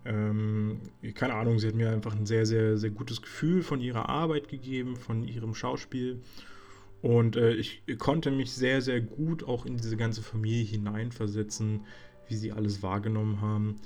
[0.05, 0.79] Ähm,
[1.13, 4.47] keine Ahnung, sie hat mir einfach ein sehr, sehr, sehr gutes Gefühl von ihrer Arbeit
[4.47, 6.19] gegeben, von ihrem Schauspiel.
[7.01, 11.85] Und äh, ich konnte mich sehr, sehr gut auch in diese ganze Familie hineinversetzen,
[12.27, 13.79] wie sie alles wahrgenommen haben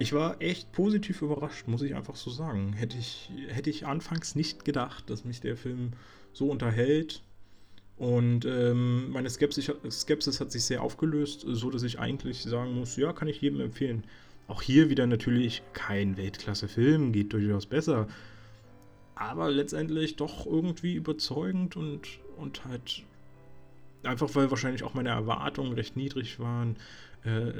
[0.00, 2.72] ich war echt positiv überrascht, muss ich einfach so sagen.
[2.72, 5.92] Hätte ich, hätte ich anfangs nicht gedacht, dass mich der Film
[6.32, 7.22] so unterhält.
[7.98, 12.96] Und ähm, meine Skepsis, Skepsis hat sich sehr aufgelöst, so dass ich eigentlich sagen muss,
[12.96, 14.04] ja, kann ich jedem empfehlen.
[14.48, 18.08] Auch hier wieder natürlich kein Weltklasse-Film, geht durchaus besser.
[19.14, 23.04] Aber letztendlich doch irgendwie überzeugend und, und halt
[24.02, 26.76] einfach, weil wahrscheinlich auch meine Erwartungen recht niedrig waren
[27.24, 27.52] äh,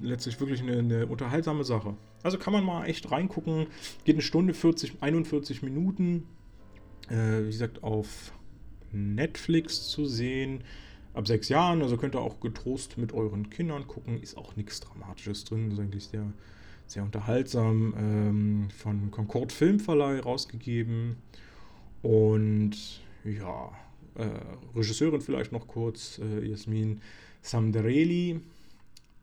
[0.00, 1.94] letztlich wirklich eine, eine, unterhaltsame Sache.
[2.22, 3.66] Also kann man mal echt reingucken.
[4.04, 6.26] Geht eine Stunde 40, 41 Minuten.
[7.08, 8.32] Äh, wie gesagt, auf
[8.92, 10.64] Netflix zu sehen.
[11.14, 14.20] Ab sechs Jahren, also könnt ihr auch getrost mit euren Kindern gucken.
[14.20, 15.70] Ist auch nichts Dramatisches drin.
[15.70, 16.26] Ist eigentlich sehr,
[16.86, 17.94] sehr unterhaltsam.
[17.96, 21.16] Ähm, von Concord Filmverleih rausgegeben.
[22.02, 22.76] Und
[23.24, 23.70] ja,
[24.18, 27.00] äh, Regisseurin vielleicht noch kurz, äh, Jasmin
[27.42, 28.40] Samdereli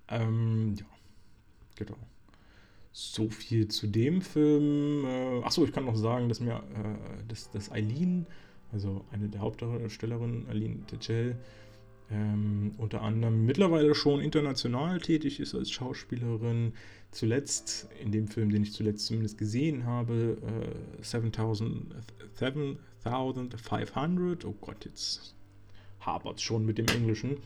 [0.10, 0.86] ähm, ja,
[1.76, 1.98] genau.
[2.92, 5.06] So viel zu dem Film.
[5.06, 8.28] Äh, achso, ich kann noch sagen, dass mir, äh, dass, Eileen,
[8.72, 11.36] also eine der Hauptdarstellerinnen, Eileen Techel,
[12.12, 16.74] ähm, unter anderem mittlerweile schon international tätig ist als Schauspielerin.
[17.12, 20.38] Zuletzt, in dem Film, den ich zuletzt zumindest gesehen habe,
[21.00, 21.96] äh, 7000,
[23.04, 25.36] 7500, oh Gott, jetzt
[26.06, 27.38] hapert schon mit dem Englischen.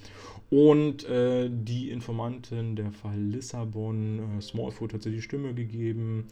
[0.50, 6.28] Und äh, die Informantin, der Fall Lissabon, äh, Smallfoot hat sie die Stimme gegeben.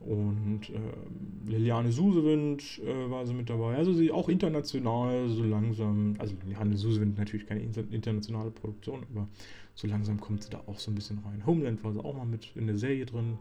[0.00, 3.76] Und äh, Liliane Susewind äh, war sie mit dabei.
[3.76, 9.28] Also sie auch international so langsam, also Liliane Susewind natürlich keine internationale Produktion, aber
[9.74, 11.44] so langsam kommt sie da auch so ein bisschen rein.
[11.44, 13.38] Homeland war sie auch mal mit in der Serie drin.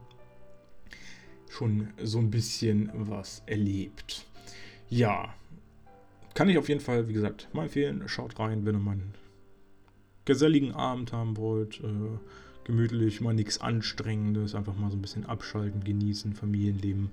[1.49, 4.25] Schon so ein bisschen was erlebt.
[4.89, 5.33] Ja,
[6.33, 8.03] kann ich auf jeden Fall, wie gesagt, mal empfehlen.
[8.07, 9.13] Schaut rein, wenn ihr mal einen
[10.25, 11.81] geselligen Abend haben wollt.
[11.81, 12.17] Äh,
[12.63, 14.55] gemütlich, mal nichts Anstrengendes.
[14.55, 17.09] Einfach mal so ein bisschen abschalten, genießen, Familienleben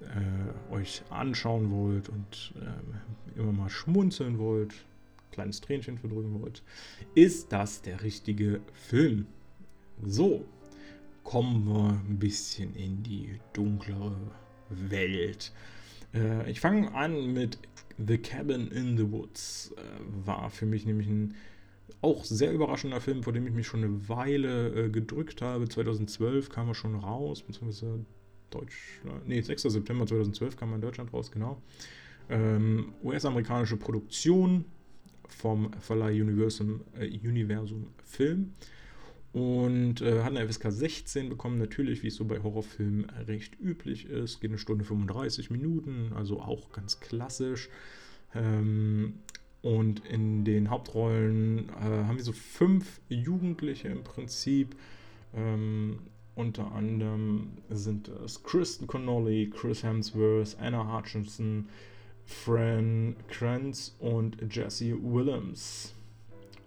[0.00, 4.74] äh, euch anschauen wollt und äh, immer mal schmunzeln wollt,
[5.30, 6.62] kleines Tränchen verdrücken wollt,
[7.14, 9.26] ist das der richtige Film.
[10.04, 10.44] So,
[11.24, 14.16] kommen wir ein bisschen in die dunklere
[14.68, 15.52] Welt.
[16.14, 17.58] Äh, ich fange an mit
[17.98, 19.80] The Cabin in the Woods äh,
[20.26, 21.34] war für mich nämlich ein
[22.00, 25.68] auch sehr überraschender Film, vor dem ich mich schon eine Weile äh, gedrückt habe.
[25.68, 28.04] 2012 kam er schon raus, beziehungsweise
[28.50, 29.62] Deutschland, nee, 6.
[29.62, 31.62] September 2012 kam er in Deutschland raus, genau.
[32.28, 34.64] Ähm, US-amerikanische Produktion
[35.28, 38.52] vom Verleih Universum, äh, Universum Film
[39.32, 44.06] und äh, hat eine FSK 16 bekommen, natürlich, wie es so bei Horrorfilmen recht üblich
[44.06, 44.40] ist.
[44.40, 47.70] Geht eine Stunde 35 Minuten, also auch ganz klassisch.
[48.34, 49.14] Ähm,
[49.62, 54.76] und in den Hauptrollen äh, haben wir so fünf Jugendliche im Prinzip.
[55.34, 56.00] Ähm,
[56.34, 61.68] unter anderem sind es Kristen Connolly, Chris Hemsworth, Anna Hutchinson,
[62.24, 65.94] Fran Kranz und Jesse Willems.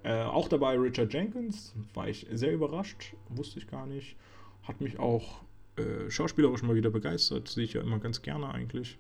[0.05, 4.15] Äh, auch dabei Richard Jenkins, war ich sehr überrascht, wusste ich gar nicht.
[4.61, 5.41] Hat mich auch
[5.77, 8.99] äh, schauspielerisch mal wieder begeistert, sehe ich ja immer ganz gerne eigentlich.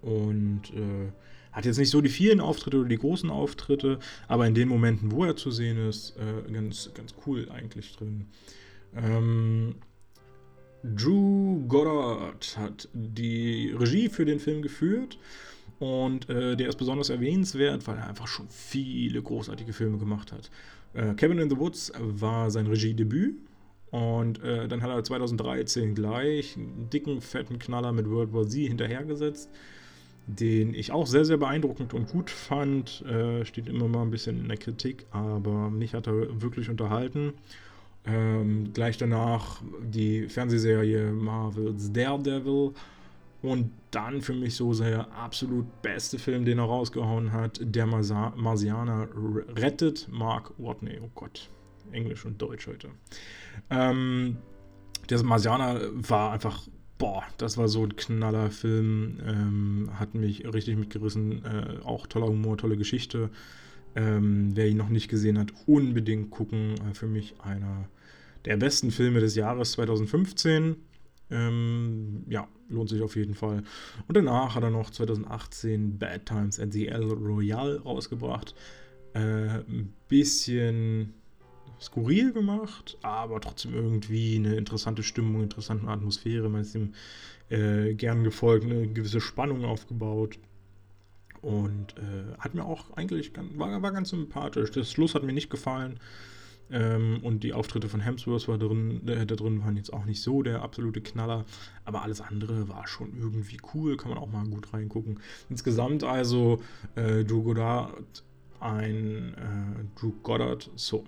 [0.00, 1.12] Und äh,
[1.52, 5.12] hat jetzt nicht so die vielen Auftritte oder die großen Auftritte, aber in den Momenten,
[5.12, 8.28] wo er zu sehen ist, äh, ganz, ganz cool eigentlich drin.
[8.96, 9.74] Ähm,
[10.82, 15.18] Drew Goddard hat die Regie für den Film geführt
[15.78, 20.50] und äh, der ist besonders erwähnenswert, weil er einfach schon viele großartige Filme gemacht hat.
[20.94, 23.36] Äh, Cabin in the Woods war sein Regiedebüt
[23.90, 28.68] Und äh, dann hat er 2013 gleich einen dicken, fetten Knaller mit World War Z
[28.68, 29.50] hinterhergesetzt,
[30.26, 33.02] den ich auch sehr, sehr beeindruckend und gut fand.
[33.06, 37.34] Äh, steht immer mal ein bisschen in der Kritik, aber mich hat er wirklich unterhalten.
[38.06, 42.72] Ähm, gleich danach die Fernsehserie Marvel's Daredevil.
[43.40, 49.08] Und dann für mich so der absolut beste Film, den er rausgehauen hat, Der Marsianer
[49.56, 50.98] rettet Mark Watney.
[51.02, 51.48] Oh Gott,
[51.92, 52.88] Englisch und Deutsch heute.
[53.70, 54.38] Ähm,
[55.08, 56.66] der Marsianer war einfach,
[56.98, 59.20] boah, das war so ein knaller Film.
[59.24, 61.44] Ähm, hat mich richtig mitgerissen.
[61.44, 63.30] Äh, auch toller Humor, tolle Geschichte.
[63.94, 66.74] Ähm, wer ihn noch nicht gesehen hat, unbedingt gucken.
[66.90, 67.88] Äh, für mich einer
[68.44, 70.76] der besten Filme des Jahres 2015.
[71.30, 73.62] Ähm, ja, lohnt sich auf jeden Fall.
[74.06, 78.54] Und danach hat er noch 2018 Bad Times at the El Royale rausgebracht.
[79.14, 81.14] Äh, ein bisschen
[81.80, 86.48] skurril gemacht, aber trotzdem irgendwie eine interessante Stimmung, interessante Atmosphäre.
[86.48, 86.94] Man ist ihm
[87.50, 90.38] äh, gern gefolgt, eine gewisse Spannung aufgebaut.
[91.40, 94.72] Und äh, hat mir auch eigentlich, war, war ganz sympathisch.
[94.72, 96.00] Das Schluss hat mir nicht gefallen.
[96.70, 100.20] Ähm, und die Auftritte von Hemsworth war drin, äh, da drin waren jetzt auch nicht
[100.20, 101.44] so der absolute Knaller,
[101.84, 105.20] aber alles andere war schon irgendwie cool, kann man auch mal gut reingucken.
[105.48, 106.60] Insgesamt also
[106.94, 108.22] äh, Drew Goddard,
[108.60, 111.04] ein äh, Drew Goddard, so,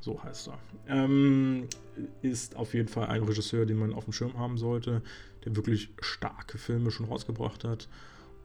[0.00, 1.68] so heißt er, ähm,
[2.22, 5.02] ist auf jeden Fall ein Regisseur, den man auf dem Schirm haben sollte,
[5.44, 7.88] der wirklich starke Filme schon rausgebracht hat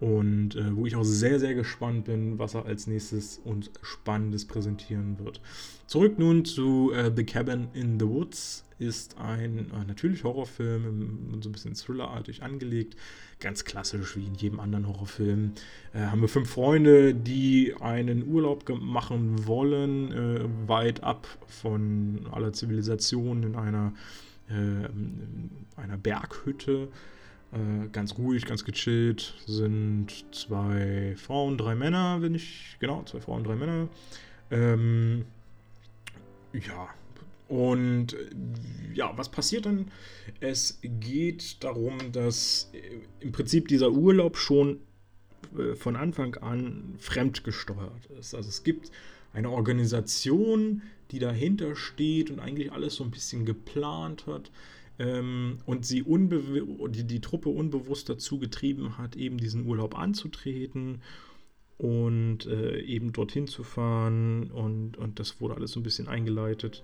[0.04, 4.44] und äh, wo ich auch sehr, sehr gespannt bin, was er als nächstes und Spannendes
[4.44, 5.39] präsentieren wird.
[5.88, 8.66] Zurück nun zu äh, The Cabin in the Woods.
[8.80, 12.98] Ist ein äh, natürlich Horrorfilm, so ein bisschen thrillerartig angelegt.
[13.39, 15.54] Ganz klassisch wie in jedem anderen Horrorfilm.
[15.94, 22.52] Äh, haben wir fünf Freunde, die einen Urlaub machen wollen, äh, weit ab von aller
[22.52, 23.94] Zivilisation in einer,
[24.50, 26.89] äh, in einer Berghütte
[27.54, 29.36] äh, ganz ruhig, ganz gechillt.
[29.46, 32.78] Sind zwei Frauen, drei Männer, wenn ich.
[32.80, 33.88] Genau, zwei Frauen, drei Männer.
[34.52, 35.26] Ähm,
[36.54, 36.89] ja.
[37.48, 38.30] Und äh,
[38.94, 39.92] ja, was passiert dann?
[40.39, 44.80] Es geht darum, dass äh, im Prinzip dieser Urlaub schon
[45.76, 48.34] von Anfang an fremdgesteuert ist.
[48.34, 48.92] Also es gibt
[49.34, 54.50] eine Organisation, die dahinter steht und eigentlich alles so ein bisschen geplant hat
[55.00, 61.02] ähm, und sie die, die Truppe unbewusst dazu getrieben hat, eben diesen Urlaub anzutreten
[61.78, 66.84] und äh, eben dorthin zu fahren und, und das wurde alles so ein bisschen eingeleitet.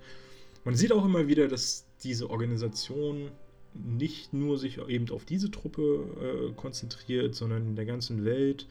[0.65, 3.31] Man sieht auch immer wieder, dass diese Organisation
[3.73, 8.67] nicht nur sich eben auf diese Truppe äh, konzentriert, sondern in der ganzen Welt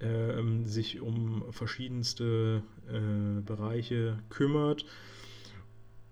[0.00, 4.84] äh, sich um verschiedenste äh, Bereiche kümmert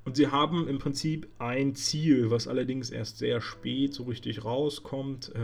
[0.05, 5.33] und sie haben im Prinzip ein Ziel, was allerdings erst sehr spät so richtig rauskommt,
[5.35, 5.39] äh,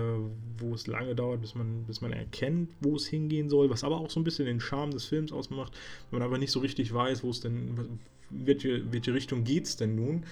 [0.59, 4.01] wo es lange dauert, bis man, bis man erkennt, wo es hingehen soll, was aber
[4.01, 5.73] auch so ein bisschen den Charme des Films ausmacht,
[6.11, 7.99] wenn man aber nicht so richtig weiß, wo es denn,
[8.31, 10.25] welche, welche Richtung geht es denn nun.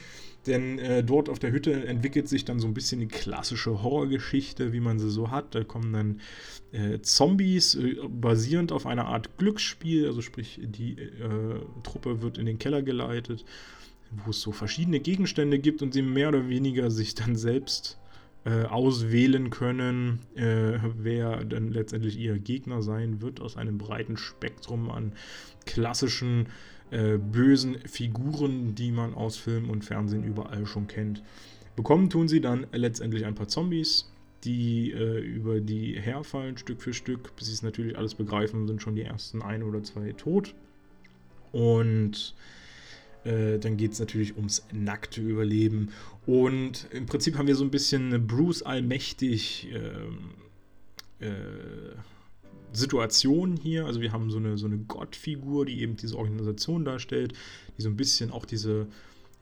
[0.47, 4.73] Denn äh, dort auf der Hütte entwickelt sich dann so ein bisschen die klassische Horrorgeschichte,
[4.73, 5.55] wie man sie so hat.
[5.55, 6.21] Da kommen dann
[6.73, 12.47] äh, Zombies, äh, basierend auf einer Art Glücksspiel, also sprich, die äh, Truppe wird in
[12.47, 13.45] den Keller geleitet
[14.25, 17.99] wo es so verschiedene Gegenstände gibt und sie mehr oder weniger sich dann selbst
[18.45, 24.91] äh, auswählen können, äh, wer dann letztendlich ihr Gegner sein wird aus einem breiten Spektrum
[24.91, 25.13] an
[25.65, 26.47] klassischen
[26.91, 31.23] äh, bösen Figuren, die man aus Film und Fernsehen überall schon kennt.
[31.75, 34.13] Bekommen tun sie dann letztendlich ein paar Zombies,
[34.45, 38.83] die äh, über die herfallen Stück für Stück, bis sie es natürlich alles begreifen, sind
[38.83, 40.55] schon die ersten ein oder zwei tot.
[41.51, 42.35] Und
[43.25, 45.91] äh, dann geht es natürlich ums nackte Überleben.
[46.27, 51.33] Und im Prinzip haben wir so ein bisschen Bruce allmächtig äh, äh,
[52.73, 53.87] Situation hier.
[53.87, 57.35] Also wir haben so eine, so eine Gottfigur, die eben diese Organisation darstellt,
[57.77, 58.87] die so ein bisschen auch diese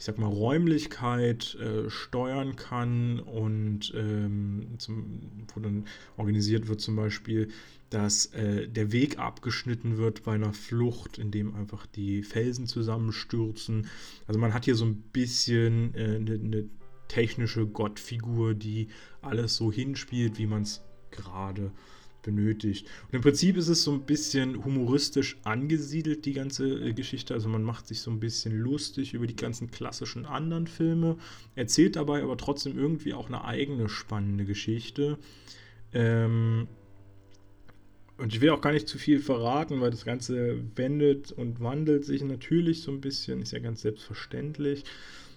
[0.02, 5.20] ich sag mal, Räumlichkeit äh, steuern kann und ähm, zum,
[5.54, 7.50] wo dann organisiert wird zum Beispiel,
[7.92, 13.86] dass äh, der Weg abgeschnitten wird bei einer Flucht, indem einfach die Felsen zusammenstürzen.
[14.26, 16.68] Also man hat hier so ein bisschen eine äh, ne, ne
[17.08, 18.88] technische Gottfigur, die
[19.20, 21.70] alles so hinspielt, wie man es gerade
[22.22, 22.86] benötigt.
[23.08, 27.34] Und im Prinzip ist es so ein bisschen humoristisch angesiedelt, die ganze äh, Geschichte.
[27.34, 31.18] Also man macht sich so ein bisschen lustig über die ganzen klassischen anderen Filme,
[31.56, 35.18] erzählt dabei aber trotzdem irgendwie auch eine eigene spannende Geschichte.
[35.92, 36.68] Ähm,
[38.18, 42.04] und ich will auch gar nicht zu viel verraten, weil das Ganze wendet und wandelt
[42.04, 44.84] sich natürlich so ein bisschen, ist ja ganz selbstverständlich.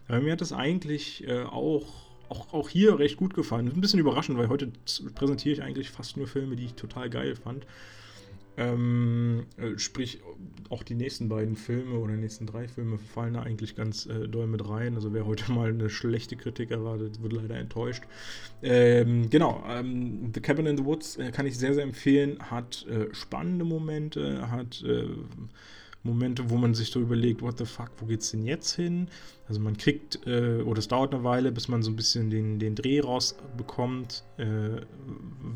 [0.07, 1.85] Aber mir hat das eigentlich äh, auch,
[2.29, 3.71] auch, auch hier recht gut gefallen.
[3.73, 4.71] Ein bisschen überraschend, weil heute
[5.15, 7.65] präsentiere ich eigentlich fast nur Filme, die ich total geil fand.
[8.57, 10.21] Ähm, äh, sprich,
[10.69, 14.27] auch die nächsten beiden Filme oder die nächsten drei Filme fallen da eigentlich ganz äh,
[14.27, 14.95] doll mit rein.
[14.95, 18.03] Also wer heute mal eine schlechte Kritik erwartet, wird leider enttäuscht.
[18.61, 22.39] Ähm, genau, ähm, The Cabin in the Woods äh, kann ich sehr, sehr empfehlen.
[22.39, 25.07] Hat äh, spannende Momente, hat äh,
[26.05, 29.07] Momente, wo man sich so überlegt, what the fuck, wo geht's denn jetzt hin?
[29.47, 32.59] Also man kriegt, äh, oder es dauert eine Weile, bis man so ein bisschen den,
[32.59, 34.81] den Dreh rausbekommt, äh,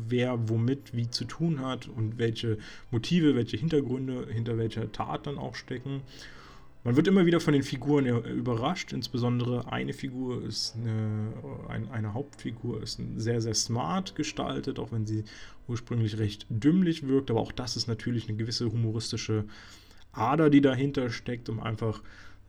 [0.08, 2.58] wer womit wie zu tun hat und welche
[2.90, 6.02] Motive, welche Hintergründe hinter welcher Tat dann auch stecken.
[6.82, 12.82] Man wird immer wieder von den Figuren überrascht, insbesondere eine Figur ist eine, eine, Hauptfigur
[12.82, 15.24] ist sehr, sehr smart gestaltet, auch wenn sie
[15.68, 19.44] ursprünglich recht dümmlich wirkt, aber auch das ist natürlich eine gewisse humoristische
[20.12, 22.02] Ader, die dahinter steckt, um einfach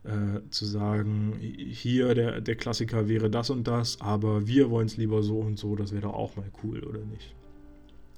[0.04, 4.96] äh, zu sagen, hier der, der Klassiker wäre das und das, aber wir wollen es
[4.96, 7.34] lieber so und so, das wäre doch auch mal cool, oder nicht?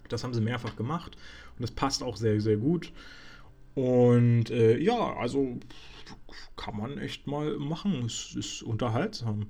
[0.09, 1.17] Das haben sie mehrfach gemacht
[1.57, 2.93] und das passt auch sehr, sehr gut.
[3.75, 5.59] Und äh, ja, also
[6.57, 8.05] kann man echt mal machen.
[8.07, 9.47] Es ist unterhaltsam.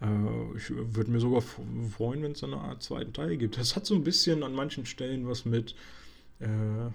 [0.00, 3.58] Äh, ich würde mir sogar freuen, wenn es eine Art zweiten Teil gibt.
[3.58, 5.74] Das hat so ein bisschen an manchen Stellen was mit
[6.38, 6.48] äh,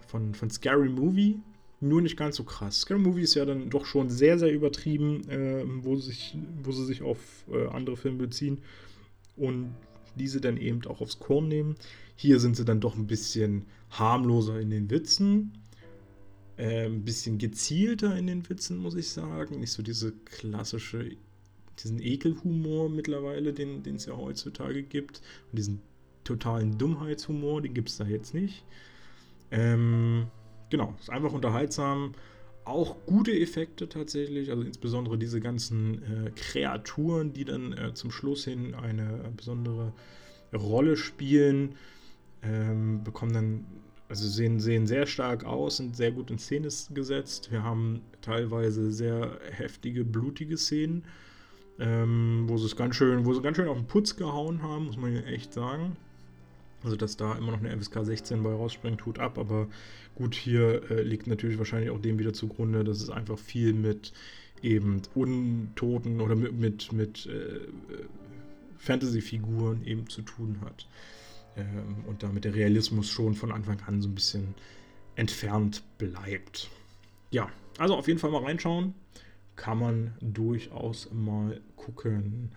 [0.08, 1.39] von, von Scary Movie
[1.79, 2.81] nur nicht ganz so krass.
[2.81, 6.85] Scary Movie ist ja dann doch schon sehr, sehr übertrieben, äh, wo, sich, wo sie
[6.85, 7.19] sich auf
[7.51, 8.59] äh, andere Filme beziehen
[9.35, 9.75] und
[10.15, 11.75] diese dann eben auch aufs Korn nehmen.
[12.15, 15.51] Hier sind sie dann doch ein bisschen harmloser in den Witzen,
[16.57, 19.59] äh, ein bisschen gezielter in den Witzen, muss ich sagen.
[19.59, 21.11] Nicht so diese klassische,
[21.83, 25.21] diesen Ekelhumor mittlerweile, den es ja heutzutage gibt.
[25.51, 25.81] Und diesen
[26.23, 28.63] totalen Dummheitshumor, den gibt es da jetzt nicht.
[29.51, 30.27] Ähm,
[30.69, 32.13] genau, ist einfach unterhaltsam.
[32.63, 38.45] Auch gute Effekte tatsächlich, also insbesondere diese ganzen äh, Kreaturen, die dann äh, zum Schluss
[38.45, 39.93] hin eine besondere
[40.54, 41.75] Rolle spielen,
[42.41, 43.65] ähm, bekommen dann,
[44.10, 47.51] also sehen, sehen sehr stark aus, sind sehr gut in Szene gesetzt.
[47.51, 51.04] Wir haben teilweise sehr heftige, blutige Szenen,
[51.80, 54.86] ähm, wo sie es ganz schön, wo sie ganz schön auf den Putz gehauen haben,
[54.86, 55.97] muss man echt sagen.
[56.86, 59.39] Also, dass da immer noch eine FSK 16 bei rausspringt, tut ab.
[59.39, 59.67] Aber
[60.13, 64.13] gut, hier äh, liegt natürlich wahrscheinlich auch dem wieder zugrunde, dass es einfach viel mit
[64.62, 67.60] eben Untoten oder mit, mit, mit äh,
[68.78, 70.88] Fantasy-Figuren eben zu tun hat.
[71.58, 74.54] Ähm, und damit der Realismus schon von Anfang an so ein bisschen
[75.15, 76.69] entfernt bleibt.
[77.32, 78.93] Ja, also auf jeden Fall mal reinschauen.
[79.56, 82.52] Kann man durchaus mal gucken.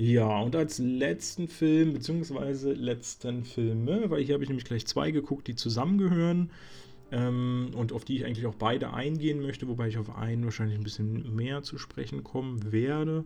[0.00, 5.10] Ja, und als letzten Film, beziehungsweise letzten Filme, weil hier habe ich nämlich gleich zwei
[5.10, 6.52] geguckt, die zusammengehören
[7.10, 10.78] ähm, und auf die ich eigentlich auch beide eingehen möchte, wobei ich auf einen wahrscheinlich
[10.78, 13.24] ein bisschen mehr zu sprechen kommen werde.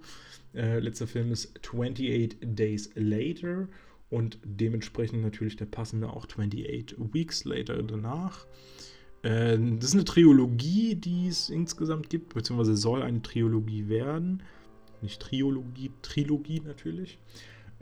[0.55, 3.69] Äh, letzter Film ist 28 Days Later
[4.09, 8.47] und dementsprechend natürlich der passende auch 28 Weeks Later danach.
[9.21, 14.43] Äh, das ist eine Trilogie, die es insgesamt gibt, beziehungsweise soll eine Trilogie werden
[15.03, 17.19] nicht Triologie, Trilogie natürlich.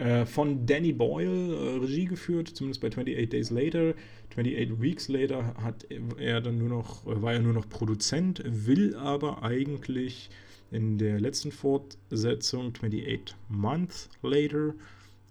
[0.01, 3.95] Äh, von Danny Boyle, äh, Regie geführt, zumindest bei 28 Days Later.
[4.31, 8.97] 28 Weeks Later hat er dann nur noch, äh, war er nur noch Produzent, will
[8.97, 10.31] aber eigentlich
[10.71, 14.75] in der letzten Fortsetzung, 28 Months Later,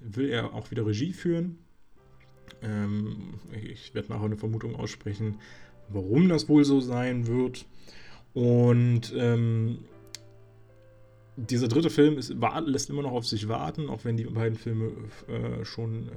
[0.02, 1.58] will er auch wieder Regie führen.
[2.62, 5.40] Ähm, ich werde nachher eine Vermutung aussprechen,
[5.88, 7.66] warum das wohl so sein wird.
[8.36, 9.80] Und ähm,
[11.48, 14.58] dieser dritte Film ist, war, lässt immer noch auf sich warten, auch wenn die beiden
[14.58, 14.92] Filme
[15.28, 16.12] äh, schon äh,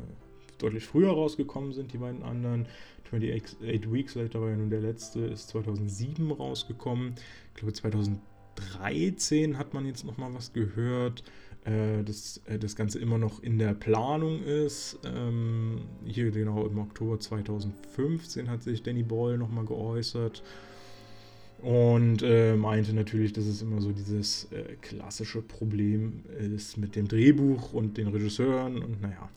[0.59, 2.67] deutlich früher rausgekommen sind, die beiden anderen.
[3.05, 7.15] 28 Weeks Later war ja nun der letzte, ist 2007 rausgekommen.
[7.49, 11.23] Ich glaube 2013 hat man jetzt noch mal was gehört,
[11.65, 14.99] äh, dass äh, das Ganze immer noch in der Planung ist.
[15.05, 20.43] Ähm, hier genau im Oktober 2015 hat sich Danny Boyle noch mal geäußert
[21.63, 27.07] und äh, meinte natürlich, dass es immer so dieses äh, klassische Problem ist mit dem
[27.07, 28.83] Drehbuch und den Regisseuren.
[28.83, 29.29] Und naja,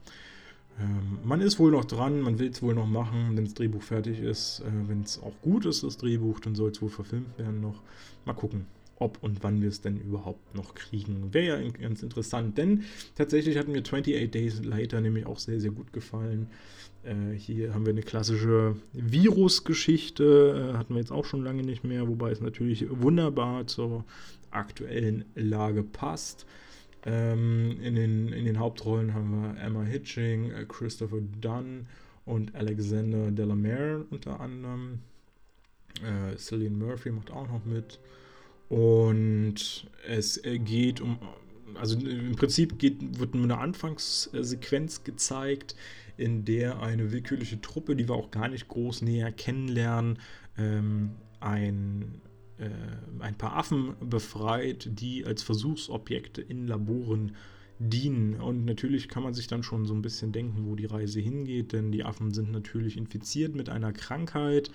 [0.80, 3.84] ähm, man ist wohl noch dran, man will es wohl noch machen, wenn das Drehbuch
[3.84, 4.62] fertig ist.
[4.62, 7.82] Äh, wenn es auch gut ist, das Drehbuch, dann soll es wohl verfilmt werden noch.
[8.26, 8.66] Mal gucken,
[8.97, 11.34] ob und wann wir es denn überhaupt noch kriegen.
[11.34, 12.84] Wäre ja ganz interessant, denn
[13.15, 16.47] tatsächlich hat mir 28 Days Later nämlich auch sehr, sehr gut gefallen.
[17.03, 21.84] Äh, hier haben wir eine klassische Virusgeschichte, äh, hatten wir jetzt auch schon lange nicht
[21.84, 24.06] mehr, wobei es natürlich wunderbar zur
[24.52, 26.46] aktuellen Lage passt.
[27.06, 31.85] Ähm, in, den, in den Hauptrollen haben wir Emma Hitching, äh, Christopher Dunn
[32.25, 35.00] und Alexander Delamere unter anderem.
[36.02, 38.00] Äh, Cillian Murphy macht auch noch mit.
[38.70, 41.20] Und es geht um
[41.80, 45.76] also im Prinzip geht, wird nur eine Anfangssequenz gezeigt,
[46.18, 50.20] in der eine willkürliche Truppe, die wir auch gar nicht groß näher kennenlernen,
[50.58, 52.22] ähm, ein,
[52.58, 52.70] äh,
[53.20, 57.36] ein paar Affen befreit, die als Versuchsobjekte in Laboren
[57.80, 58.36] dienen.
[58.36, 61.74] Und natürlich kann man sich dann schon so ein bisschen denken, wo die Reise hingeht,
[61.74, 64.72] denn die Affen sind natürlich infiziert mit einer Krankheit.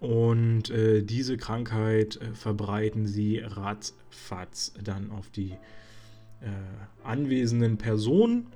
[0.00, 5.50] Und äh, diese Krankheit äh, verbreiten sie ratzfatz dann auf die
[6.40, 6.46] äh,
[7.04, 8.46] anwesenden Personen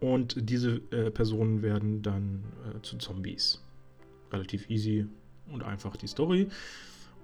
[0.00, 2.44] und diese äh, Personen werden dann
[2.76, 3.60] äh, zu Zombies.
[4.32, 5.06] Relativ easy
[5.50, 6.48] und einfach die Story.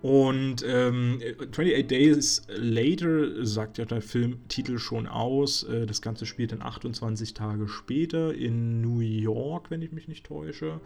[0.02, 1.20] Und ähm,
[1.50, 5.64] 28 Days Later sagt ja der Filmtitel schon aus.
[5.64, 10.24] Äh, das Ganze spielt dann 28 Tage später in New York, wenn ich mich nicht
[10.24, 10.80] täusche.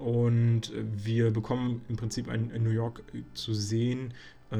[0.00, 3.02] Und wir bekommen im Prinzip ein, ein New York
[3.34, 4.14] zu sehen,
[4.50, 4.56] äh,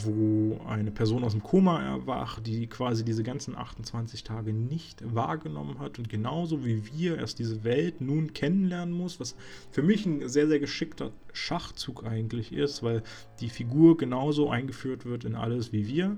[0.00, 5.78] wo eine Person aus dem Koma erwacht, die quasi diese ganzen 28 Tage nicht wahrgenommen
[5.78, 9.36] hat und genauso wie wir erst diese Welt nun kennenlernen muss, was
[9.70, 13.02] für mich ein sehr, sehr geschickter Schachzug eigentlich ist, weil
[13.40, 16.16] die Figur genauso eingeführt wird in alles wie wir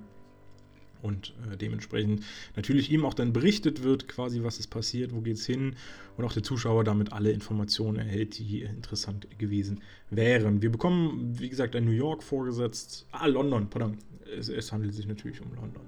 [1.02, 2.22] und äh, dementsprechend
[2.56, 5.74] natürlich ihm auch dann berichtet wird, quasi was ist passiert, wo geht es hin
[6.16, 9.80] und auch der Zuschauer damit alle Informationen erhält, die interessant gewesen
[10.10, 10.62] wären.
[10.62, 13.98] Wir bekommen, wie gesagt, ein New York vorgesetzt, ah, London, pardon,
[14.38, 15.82] es, es handelt sich natürlich um London,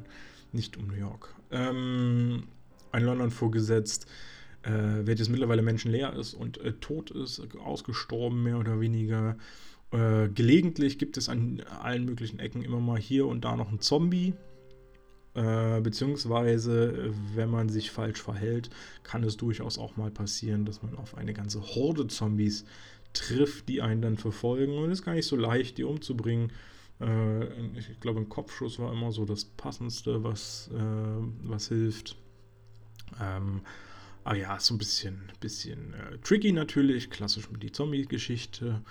[0.53, 1.35] nicht um New York.
[1.51, 2.45] Ähm,
[2.93, 4.07] ein London vorgesetzt,
[4.63, 4.71] äh,
[5.05, 9.37] welches mittlerweile menschenleer ist und äh, tot ist, ausgestorben mehr oder weniger.
[9.91, 13.81] Äh, gelegentlich gibt es an allen möglichen Ecken immer mal hier und da noch einen
[13.81, 14.35] Zombie,
[15.35, 18.70] äh, beziehungsweise, wenn man sich falsch verhält,
[19.03, 22.64] kann es durchaus auch mal passieren, dass man auf eine ganze Horde Zombies
[23.14, 24.76] trifft, die einen dann verfolgen.
[24.76, 26.53] Und es ist gar nicht so leicht, die umzubringen.
[27.01, 27.45] Äh,
[27.78, 32.16] ich glaube, ein Kopfschuss war immer so das Passendste, was, äh, was hilft.
[33.20, 33.62] Ähm,
[34.24, 38.83] aber ja, so ein bisschen, bisschen äh, tricky natürlich, klassisch mit die Zombie-Geschichte.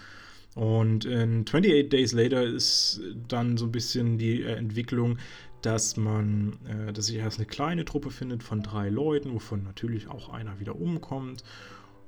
[0.56, 5.18] Und in 28 Days Later ist dann so ein bisschen die Entwicklung,
[5.62, 10.08] dass man, äh, dass sich erst eine kleine Truppe findet von drei Leuten, wovon natürlich
[10.08, 11.44] auch einer wieder umkommt.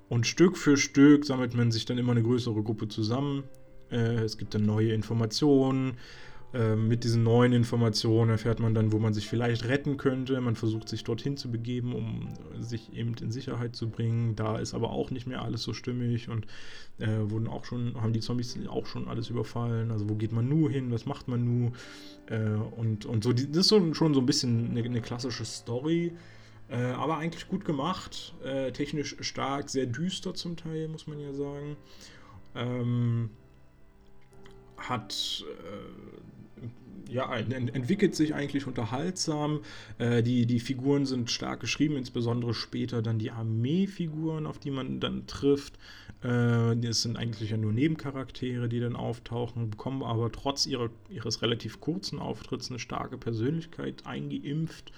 [0.09, 3.43] Und Stück für Stück sammelt man sich dann immer eine größere Gruppe zusammen.
[3.91, 5.97] Äh, es gibt dann neue Informationen.
[6.55, 10.39] Ähm, mit diesen neuen Informationen erfährt man dann, wo man sich vielleicht retten könnte.
[10.39, 12.29] Man versucht sich dorthin zu begeben, um
[12.59, 14.35] sich eben in Sicherheit zu bringen.
[14.35, 16.45] Da ist aber auch nicht mehr alles so stimmig und
[16.99, 19.89] äh, wurden auch schon, haben die Zombies auch schon alles überfallen.
[19.89, 21.71] Also wo geht man nur hin, was macht man nur?
[22.27, 22.39] Äh,
[22.77, 26.13] und, und so, das ist schon, schon so ein bisschen eine, eine klassische Story.
[26.69, 31.33] Äh, aber eigentlich gut gemacht, äh, technisch stark, sehr düster zum Teil, muss man ja
[31.33, 31.77] sagen.
[32.55, 33.31] Ähm,
[34.77, 36.42] hat äh,
[37.09, 39.61] ja, entwickelt sich eigentlich unterhaltsam.
[39.97, 44.99] Äh, die, die Figuren sind stark geschrieben, insbesondere später dann die Armeefiguren, auf die man
[44.99, 45.75] dann trifft.
[46.21, 51.41] Äh, das sind eigentlich ja nur Nebencharaktere, die dann auftauchen, bekommen aber trotz ihrer, ihres
[51.41, 54.91] relativ kurzen Auftritts eine starke Persönlichkeit eingeimpft.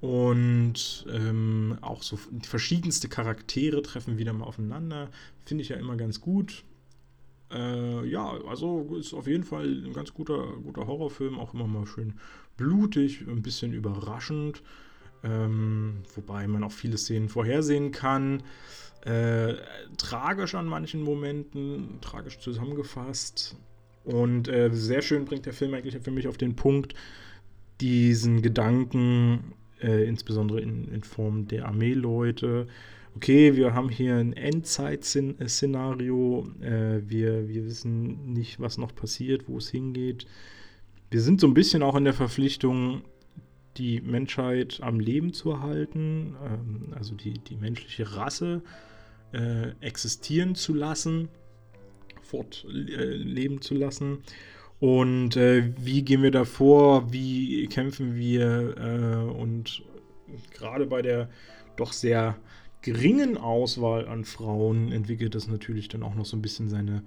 [0.00, 5.10] Und ähm, auch so verschiedenste Charaktere treffen wieder mal aufeinander.
[5.44, 6.62] Finde ich ja immer ganz gut.
[7.50, 11.86] Äh, ja, also ist auf jeden Fall ein ganz guter, guter Horrorfilm, auch immer mal
[11.86, 12.14] schön
[12.56, 14.62] blutig, ein bisschen überraschend.
[15.24, 18.42] Ähm, wobei man auch viele Szenen vorhersehen kann.
[19.04, 19.54] Äh,
[19.96, 23.56] tragisch an manchen Momenten, tragisch zusammengefasst.
[24.04, 26.94] Und äh, sehr schön bringt der Film eigentlich für mich auf den Punkt,
[27.80, 32.66] diesen Gedanken, äh, insbesondere in, in Form der Armeeleute,
[33.18, 39.58] okay, wir haben hier ein Endzeit-Szenario, äh, wir, wir wissen nicht, was noch passiert, wo
[39.58, 40.26] es hingeht.
[41.10, 43.02] Wir sind so ein bisschen auch in der Verpflichtung,
[43.76, 48.62] die Menschheit am Leben zu erhalten, ähm, also die, die menschliche Rasse
[49.32, 51.28] äh, existieren zu lassen,
[52.22, 54.18] fortleben äh, zu lassen.
[54.78, 57.12] Und äh, wie gehen wir davor?
[57.12, 58.76] Wie kämpfen wir?
[58.76, 59.82] Äh, und
[60.52, 61.28] gerade bei der
[61.74, 62.36] doch sehr
[62.82, 67.02] geringen Auswahl an Frauen entwickelt das natürlich dann auch noch so ein bisschen seine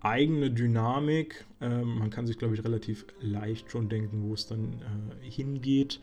[0.00, 1.44] eigene Dynamik.
[1.60, 4.82] Ähm, man kann sich, glaube ich, relativ leicht schon denken, wo es dann
[5.22, 6.00] äh, hingeht.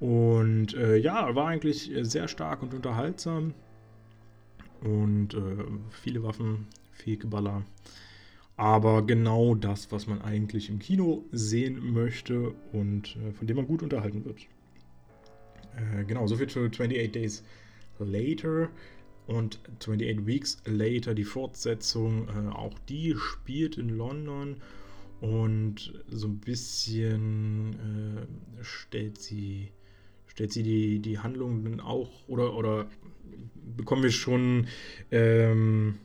[0.00, 3.54] Und äh, ja, war eigentlich sehr stark und unterhaltsam.
[4.80, 7.62] Und äh, viele Waffen, viel Geballer.
[8.56, 13.66] Aber genau das, was man eigentlich im Kino sehen möchte und äh, von dem man
[13.66, 14.40] gut unterhalten wird.
[15.76, 17.44] Äh, genau, soviel zu 28 Days
[18.04, 18.70] Later
[19.26, 24.56] und 28 Weeks Later, die Fortsetzung, äh, auch die spielt in London.
[25.20, 27.74] und so ein bisschen
[28.58, 29.70] äh, stellt sie
[30.26, 32.88] stellt sie die, die Handlungen auch oder, oder
[33.76, 34.66] bekommen wir schon
[35.10, 35.98] ähm,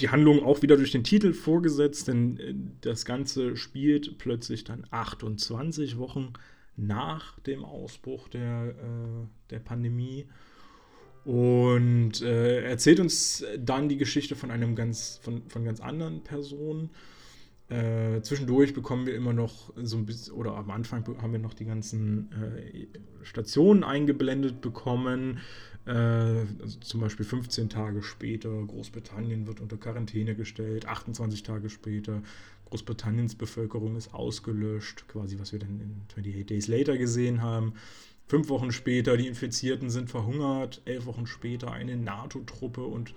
[0.00, 4.86] die Handlung auch wieder durch den Titel vorgesetzt, denn äh, das Ganze spielt plötzlich dann
[4.90, 6.32] 28 Wochen
[6.76, 10.26] nach dem Ausbruch der, äh, der Pandemie
[11.24, 16.90] und äh, erzählt uns dann die Geschichte von einem ganz, von, von ganz anderen Personen.
[17.68, 21.54] Äh, zwischendurch bekommen wir immer noch so ein bisschen, oder am Anfang haben wir noch
[21.54, 22.86] die ganzen äh,
[23.24, 25.38] Stationen eingeblendet bekommen.
[25.86, 32.22] Äh, also zum Beispiel 15 Tage später, Großbritannien wird unter Quarantäne gestellt, 28 Tage später,
[32.66, 37.74] Großbritanniens Bevölkerung ist ausgelöscht, quasi was wir dann in 28 Days Later gesehen haben.
[38.26, 40.80] Fünf Wochen später, die Infizierten sind verhungert.
[40.84, 43.14] Elf Wochen später eine NATO-Truppe und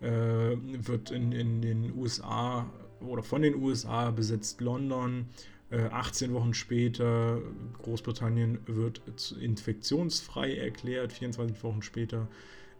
[0.00, 2.66] äh, wird in, in den USA
[3.00, 5.26] oder von den USA besetzt London.
[5.70, 7.40] Äh, 18 Wochen später,
[7.82, 9.02] Großbritannien wird
[9.40, 11.12] infektionsfrei erklärt.
[11.12, 12.28] 24 Wochen später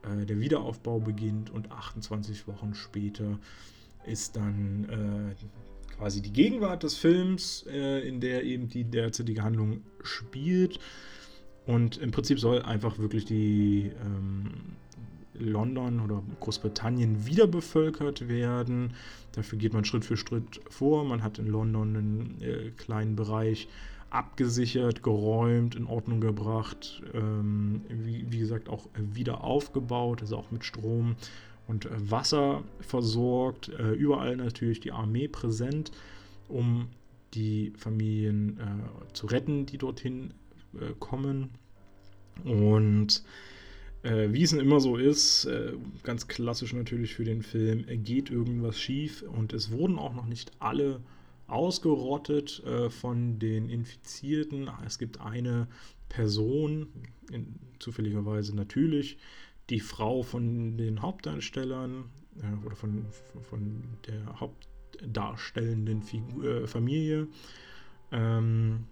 [0.03, 3.39] äh, der Wiederaufbau beginnt und 28 Wochen später
[4.07, 9.83] ist dann äh, quasi die Gegenwart des Films, äh, in der eben die derzeitige Handlung
[10.03, 10.79] spielt.
[11.67, 14.51] Und im Prinzip soll einfach wirklich die ähm,
[15.39, 18.95] London oder Großbritannien wieder bevölkert werden.
[19.33, 21.05] Dafür geht man Schritt für Schritt vor.
[21.05, 23.69] Man hat in London einen äh, kleinen Bereich
[24.11, 30.65] abgesichert, geräumt, in Ordnung gebracht, ähm, wie, wie, gesagt auch wieder aufgebaut, also auch mit
[30.65, 31.17] Strom
[31.67, 33.71] und äh, Wasser versorgt.
[33.71, 35.91] Äh, überall natürlich die Armee präsent,
[36.49, 36.89] um
[37.35, 40.33] die Familien äh, zu retten, die dorthin
[40.99, 41.51] kommen.
[42.45, 43.23] Und
[44.03, 45.73] äh, wie es immer so ist, äh,
[46.03, 50.53] ganz klassisch natürlich für den Film, geht irgendwas schief und es wurden auch noch nicht
[50.59, 51.01] alle
[51.47, 54.71] ausgerottet äh, von den Infizierten.
[54.85, 55.69] Es gibt eine
[56.09, 56.89] Person,
[57.31, 59.19] in, zufälligerweise natürlich,
[59.71, 62.05] die Frau von den Hauptdarstellern
[62.43, 63.07] äh, oder von,
[63.49, 67.29] von der hauptdarstellenden Figur, äh, Familie.
[68.13, 68.85] Ähm,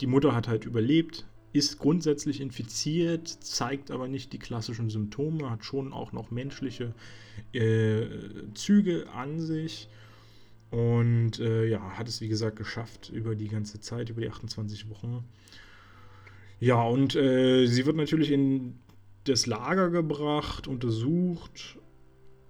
[0.00, 5.64] die Mutter hat halt überlebt, ist grundsätzlich infiziert, zeigt aber nicht die klassischen Symptome, hat
[5.64, 6.94] schon auch noch menschliche
[7.52, 8.06] äh,
[8.54, 9.88] Züge an sich
[10.70, 14.90] und äh, ja, hat es wie gesagt geschafft über die ganze Zeit, über die 28
[14.90, 15.24] Wochen.
[16.60, 18.78] Ja, und äh, sie wird natürlich in
[19.24, 21.78] das Lager gebracht, untersucht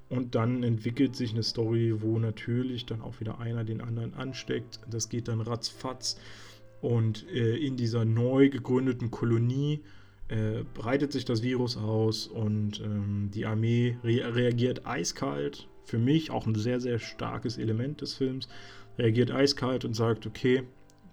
[0.09, 4.81] und dann entwickelt sich eine Story, wo natürlich dann auch wieder einer den anderen ansteckt.
[4.91, 6.19] Das geht dann ratzfatz.
[6.81, 9.83] Und äh, in dieser neu gegründeten Kolonie
[10.29, 15.69] äh, breitet sich das Virus aus und ähm, die Armee re reagiert eiskalt.
[15.85, 18.49] Für mich auch ein sehr, sehr starkes Element des Films.
[18.99, 20.65] Reagiert eiskalt und sagt, okay,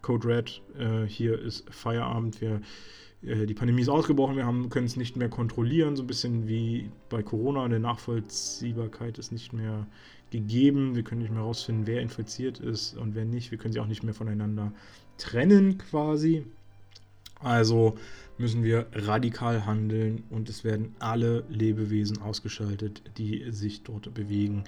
[0.01, 2.61] Code Red, äh, hier ist Feierabend, wir,
[3.25, 7.23] die Pandemie ist ausgebrochen, wir können es nicht mehr kontrollieren, so ein bisschen wie bei
[7.23, 9.87] Corona, eine Nachvollziehbarkeit ist nicht mehr
[10.31, 13.79] gegeben, wir können nicht mehr herausfinden, wer infiziert ist und wer nicht, wir können sie
[13.79, 14.71] auch nicht mehr voneinander
[15.17, 16.43] trennen quasi.
[17.39, 17.95] Also
[18.37, 24.63] müssen wir radikal handeln und es werden alle Lebewesen ausgeschaltet, die sich dort bewegen.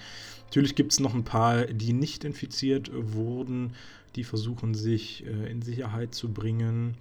[0.46, 3.72] Natürlich gibt es noch ein paar, die nicht infiziert wurden,
[4.16, 6.94] die versuchen sich äh, in Sicherheit zu bringen.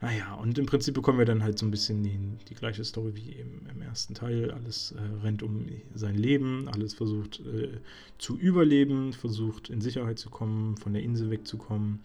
[0.00, 2.18] Naja, und im Prinzip bekommen wir dann halt so ein bisschen die,
[2.48, 4.50] die gleiche Story wie im, im ersten Teil.
[4.50, 7.80] Alles äh, rennt um sein Leben, alles versucht äh,
[8.18, 12.00] zu überleben, versucht in Sicherheit zu kommen, von der Insel wegzukommen.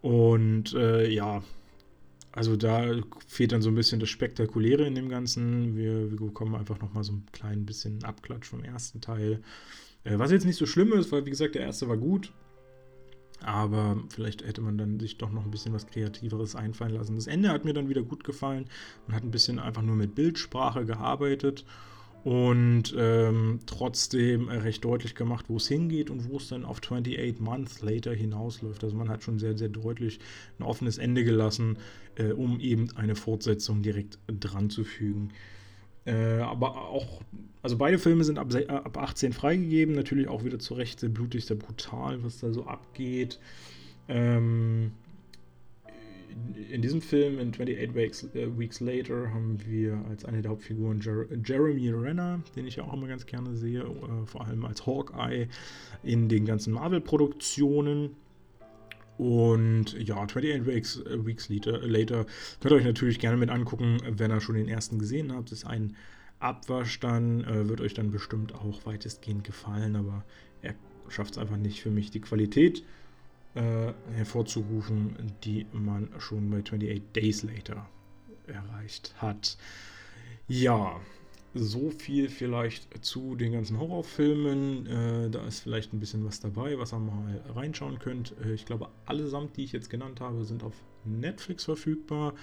[0.00, 1.42] Und äh, ja,
[2.32, 2.94] also da
[3.26, 5.76] fehlt dann so ein bisschen das Spektakuläre in dem Ganzen.
[5.76, 9.42] Wir, wir bekommen einfach nochmal so ein klein bisschen Abklatsch vom ersten Teil.
[10.04, 12.32] Äh, was jetzt nicht so schlimm ist, weil wie gesagt, der erste war gut.
[13.44, 17.16] Aber vielleicht hätte man dann sich doch noch ein bisschen was Kreativeres einfallen lassen.
[17.16, 18.66] Das Ende hat mir dann wieder gut gefallen.
[19.06, 21.64] Man hat ein bisschen einfach nur mit Bildsprache gearbeitet
[22.22, 27.40] und ähm, trotzdem recht deutlich gemacht, wo es hingeht und wo es dann auf 28
[27.40, 28.84] Months Later hinausläuft.
[28.84, 30.20] Also man hat schon sehr, sehr deutlich
[30.58, 31.78] ein offenes Ende gelassen,
[32.16, 35.30] äh, um eben eine Fortsetzung direkt dran zu fügen.
[36.10, 37.20] Äh, aber auch,
[37.62, 41.44] also beide Filme sind ab, ab 18 freigegeben, natürlich auch wieder zu Recht sehr blutig,
[41.44, 43.38] sehr brutal, was da so abgeht.
[44.08, 44.92] Ähm,
[46.70, 51.00] in diesem Film, in 28 Weeks, äh, Weeks, Later, haben wir als eine der Hauptfiguren
[51.00, 54.86] Jer Jeremy Renner, den ich ja auch immer ganz gerne sehe, äh, vor allem als
[54.86, 55.48] Hawkeye
[56.02, 58.16] in den ganzen Marvel-Produktionen.
[59.20, 62.24] Und ja, 28 Weeks, äh, Weeks later, later,
[62.58, 65.52] könnt ihr euch natürlich gerne mit angucken, wenn ihr schon den ersten gesehen habt.
[65.52, 65.94] Ist ein
[66.38, 70.24] Abwasch dann, äh, wird euch dann bestimmt auch weitestgehend gefallen, aber
[70.62, 70.74] er
[71.08, 72.82] schafft es einfach nicht für mich, die Qualität
[73.56, 77.86] äh, hervorzurufen, die man schon bei 28 Days Later
[78.46, 79.58] erreicht hat.
[80.48, 80.98] Ja,
[81.54, 84.86] so viel vielleicht zu den ganzen Horrorfilmen.
[84.86, 88.34] Äh, da ist vielleicht ein bisschen was dabei, was ihr mal reinschauen könnt.
[88.44, 90.74] Äh, ich glaube, allesamt, die ich jetzt genannt habe, sind auf
[91.04, 92.34] Netflix verfügbar.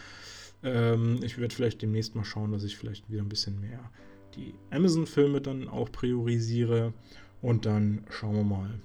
[0.64, 3.91] Ähm, ich werde vielleicht demnächst mal schauen, dass ich vielleicht wieder ein bisschen mehr
[4.38, 6.93] die Amazon-Filme dann auch priorisiere.
[7.41, 8.80] Und dann schauen wir mal.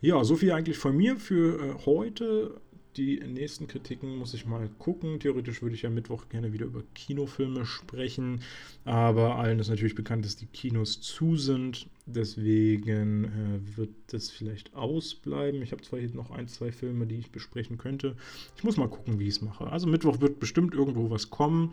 [0.00, 2.60] Ja, so viel eigentlich von mir für äh, heute.
[2.96, 5.20] Die nächsten Kritiken muss ich mal gucken.
[5.20, 8.42] Theoretisch würde ich ja Mittwoch gerne wieder über Kinofilme sprechen.
[8.84, 11.86] Aber allen ist natürlich bekannt, dass die Kinos zu sind.
[12.06, 15.62] Deswegen äh, wird das vielleicht ausbleiben.
[15.62, 18.16] Ich habe zwar hier noch ein, zwei Filme, die ich besprechen könnte.
[18.56, 19.68] Ich muss mal gucken, wie ich es mache.
[19.68, 21.72] Also Mittwoch wird bestimmt irgendwo was kommen.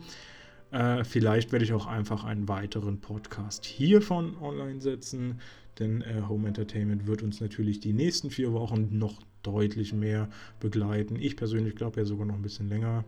[0.70, 5.40] Äh, vielleicht werde ich auch einfach einen weiteren Podcast hiervon online setzen,
[5.78, 10.28] denn äh, Home Entertainment wird uns natürlich die nächsten vier Wochen noch deutlich mehr
[10.60, 11.16] begleiten.
[11.16, 13.04] Ich persönlich glaube ja sogar noch ein bisschen länger.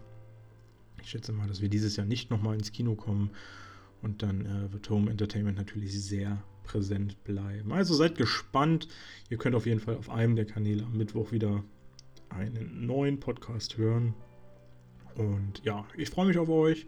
[1.03, 3.31] Ich schätze mal, dass wir dieses Jahr nicht nochmal ins Kino kommen
[4.03, 7.73] und dann äh, wird Home Entertainment natürlich sehr präsent bleiben.
[7.73, 8.89] Also seid gespannt.
[9.29, 11.65] Ihr könnt auf jeden Fall auf einem der Kanäle am Mittwoch wieder
[12.29, 14.15] einen neuen Podcast hören.
[15.17, 16.87] Und ja, ich freue mich auf euch.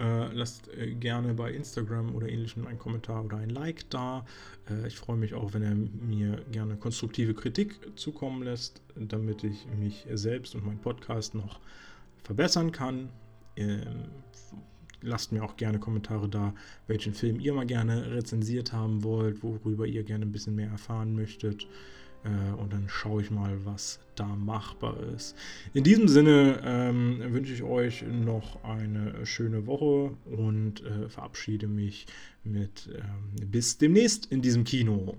[0.00, 4.24] Äh, lasst äh, gerne bei Instagram oder ähnlichem einen Kommentar oder ein Like da.
[4.70, 9.66] Äh, ich freue mich auch, wenn er mir gerne konstruktive Kritik zukommen lässt, damit ich
[9.78, 11.60] mich selbst und meinen Podcast noch
[12.22, 13.10] verbessern kann.
[13.56, 14.08] Ähm,
[15.02, 16.54] lasst mir auch gerne Kommentare da,
[16.86, 21.14] welchen Film ihr mal gerne rezensiert haben wollt, worüber ihr gerne ein bisschen mehr erfahren
[21.14, 21.66] möchtet.
[22.24, 25.36] Äh, und dann schaue ich mal, was da machbar ist.
[25.72, 32.06] In diesem Sinne ähm, wünsche ich euch noch eine schöne Woche und äh, verabschiede mich
[32.44, 35.16] mit ähm, bis demnächst in diesem Kino.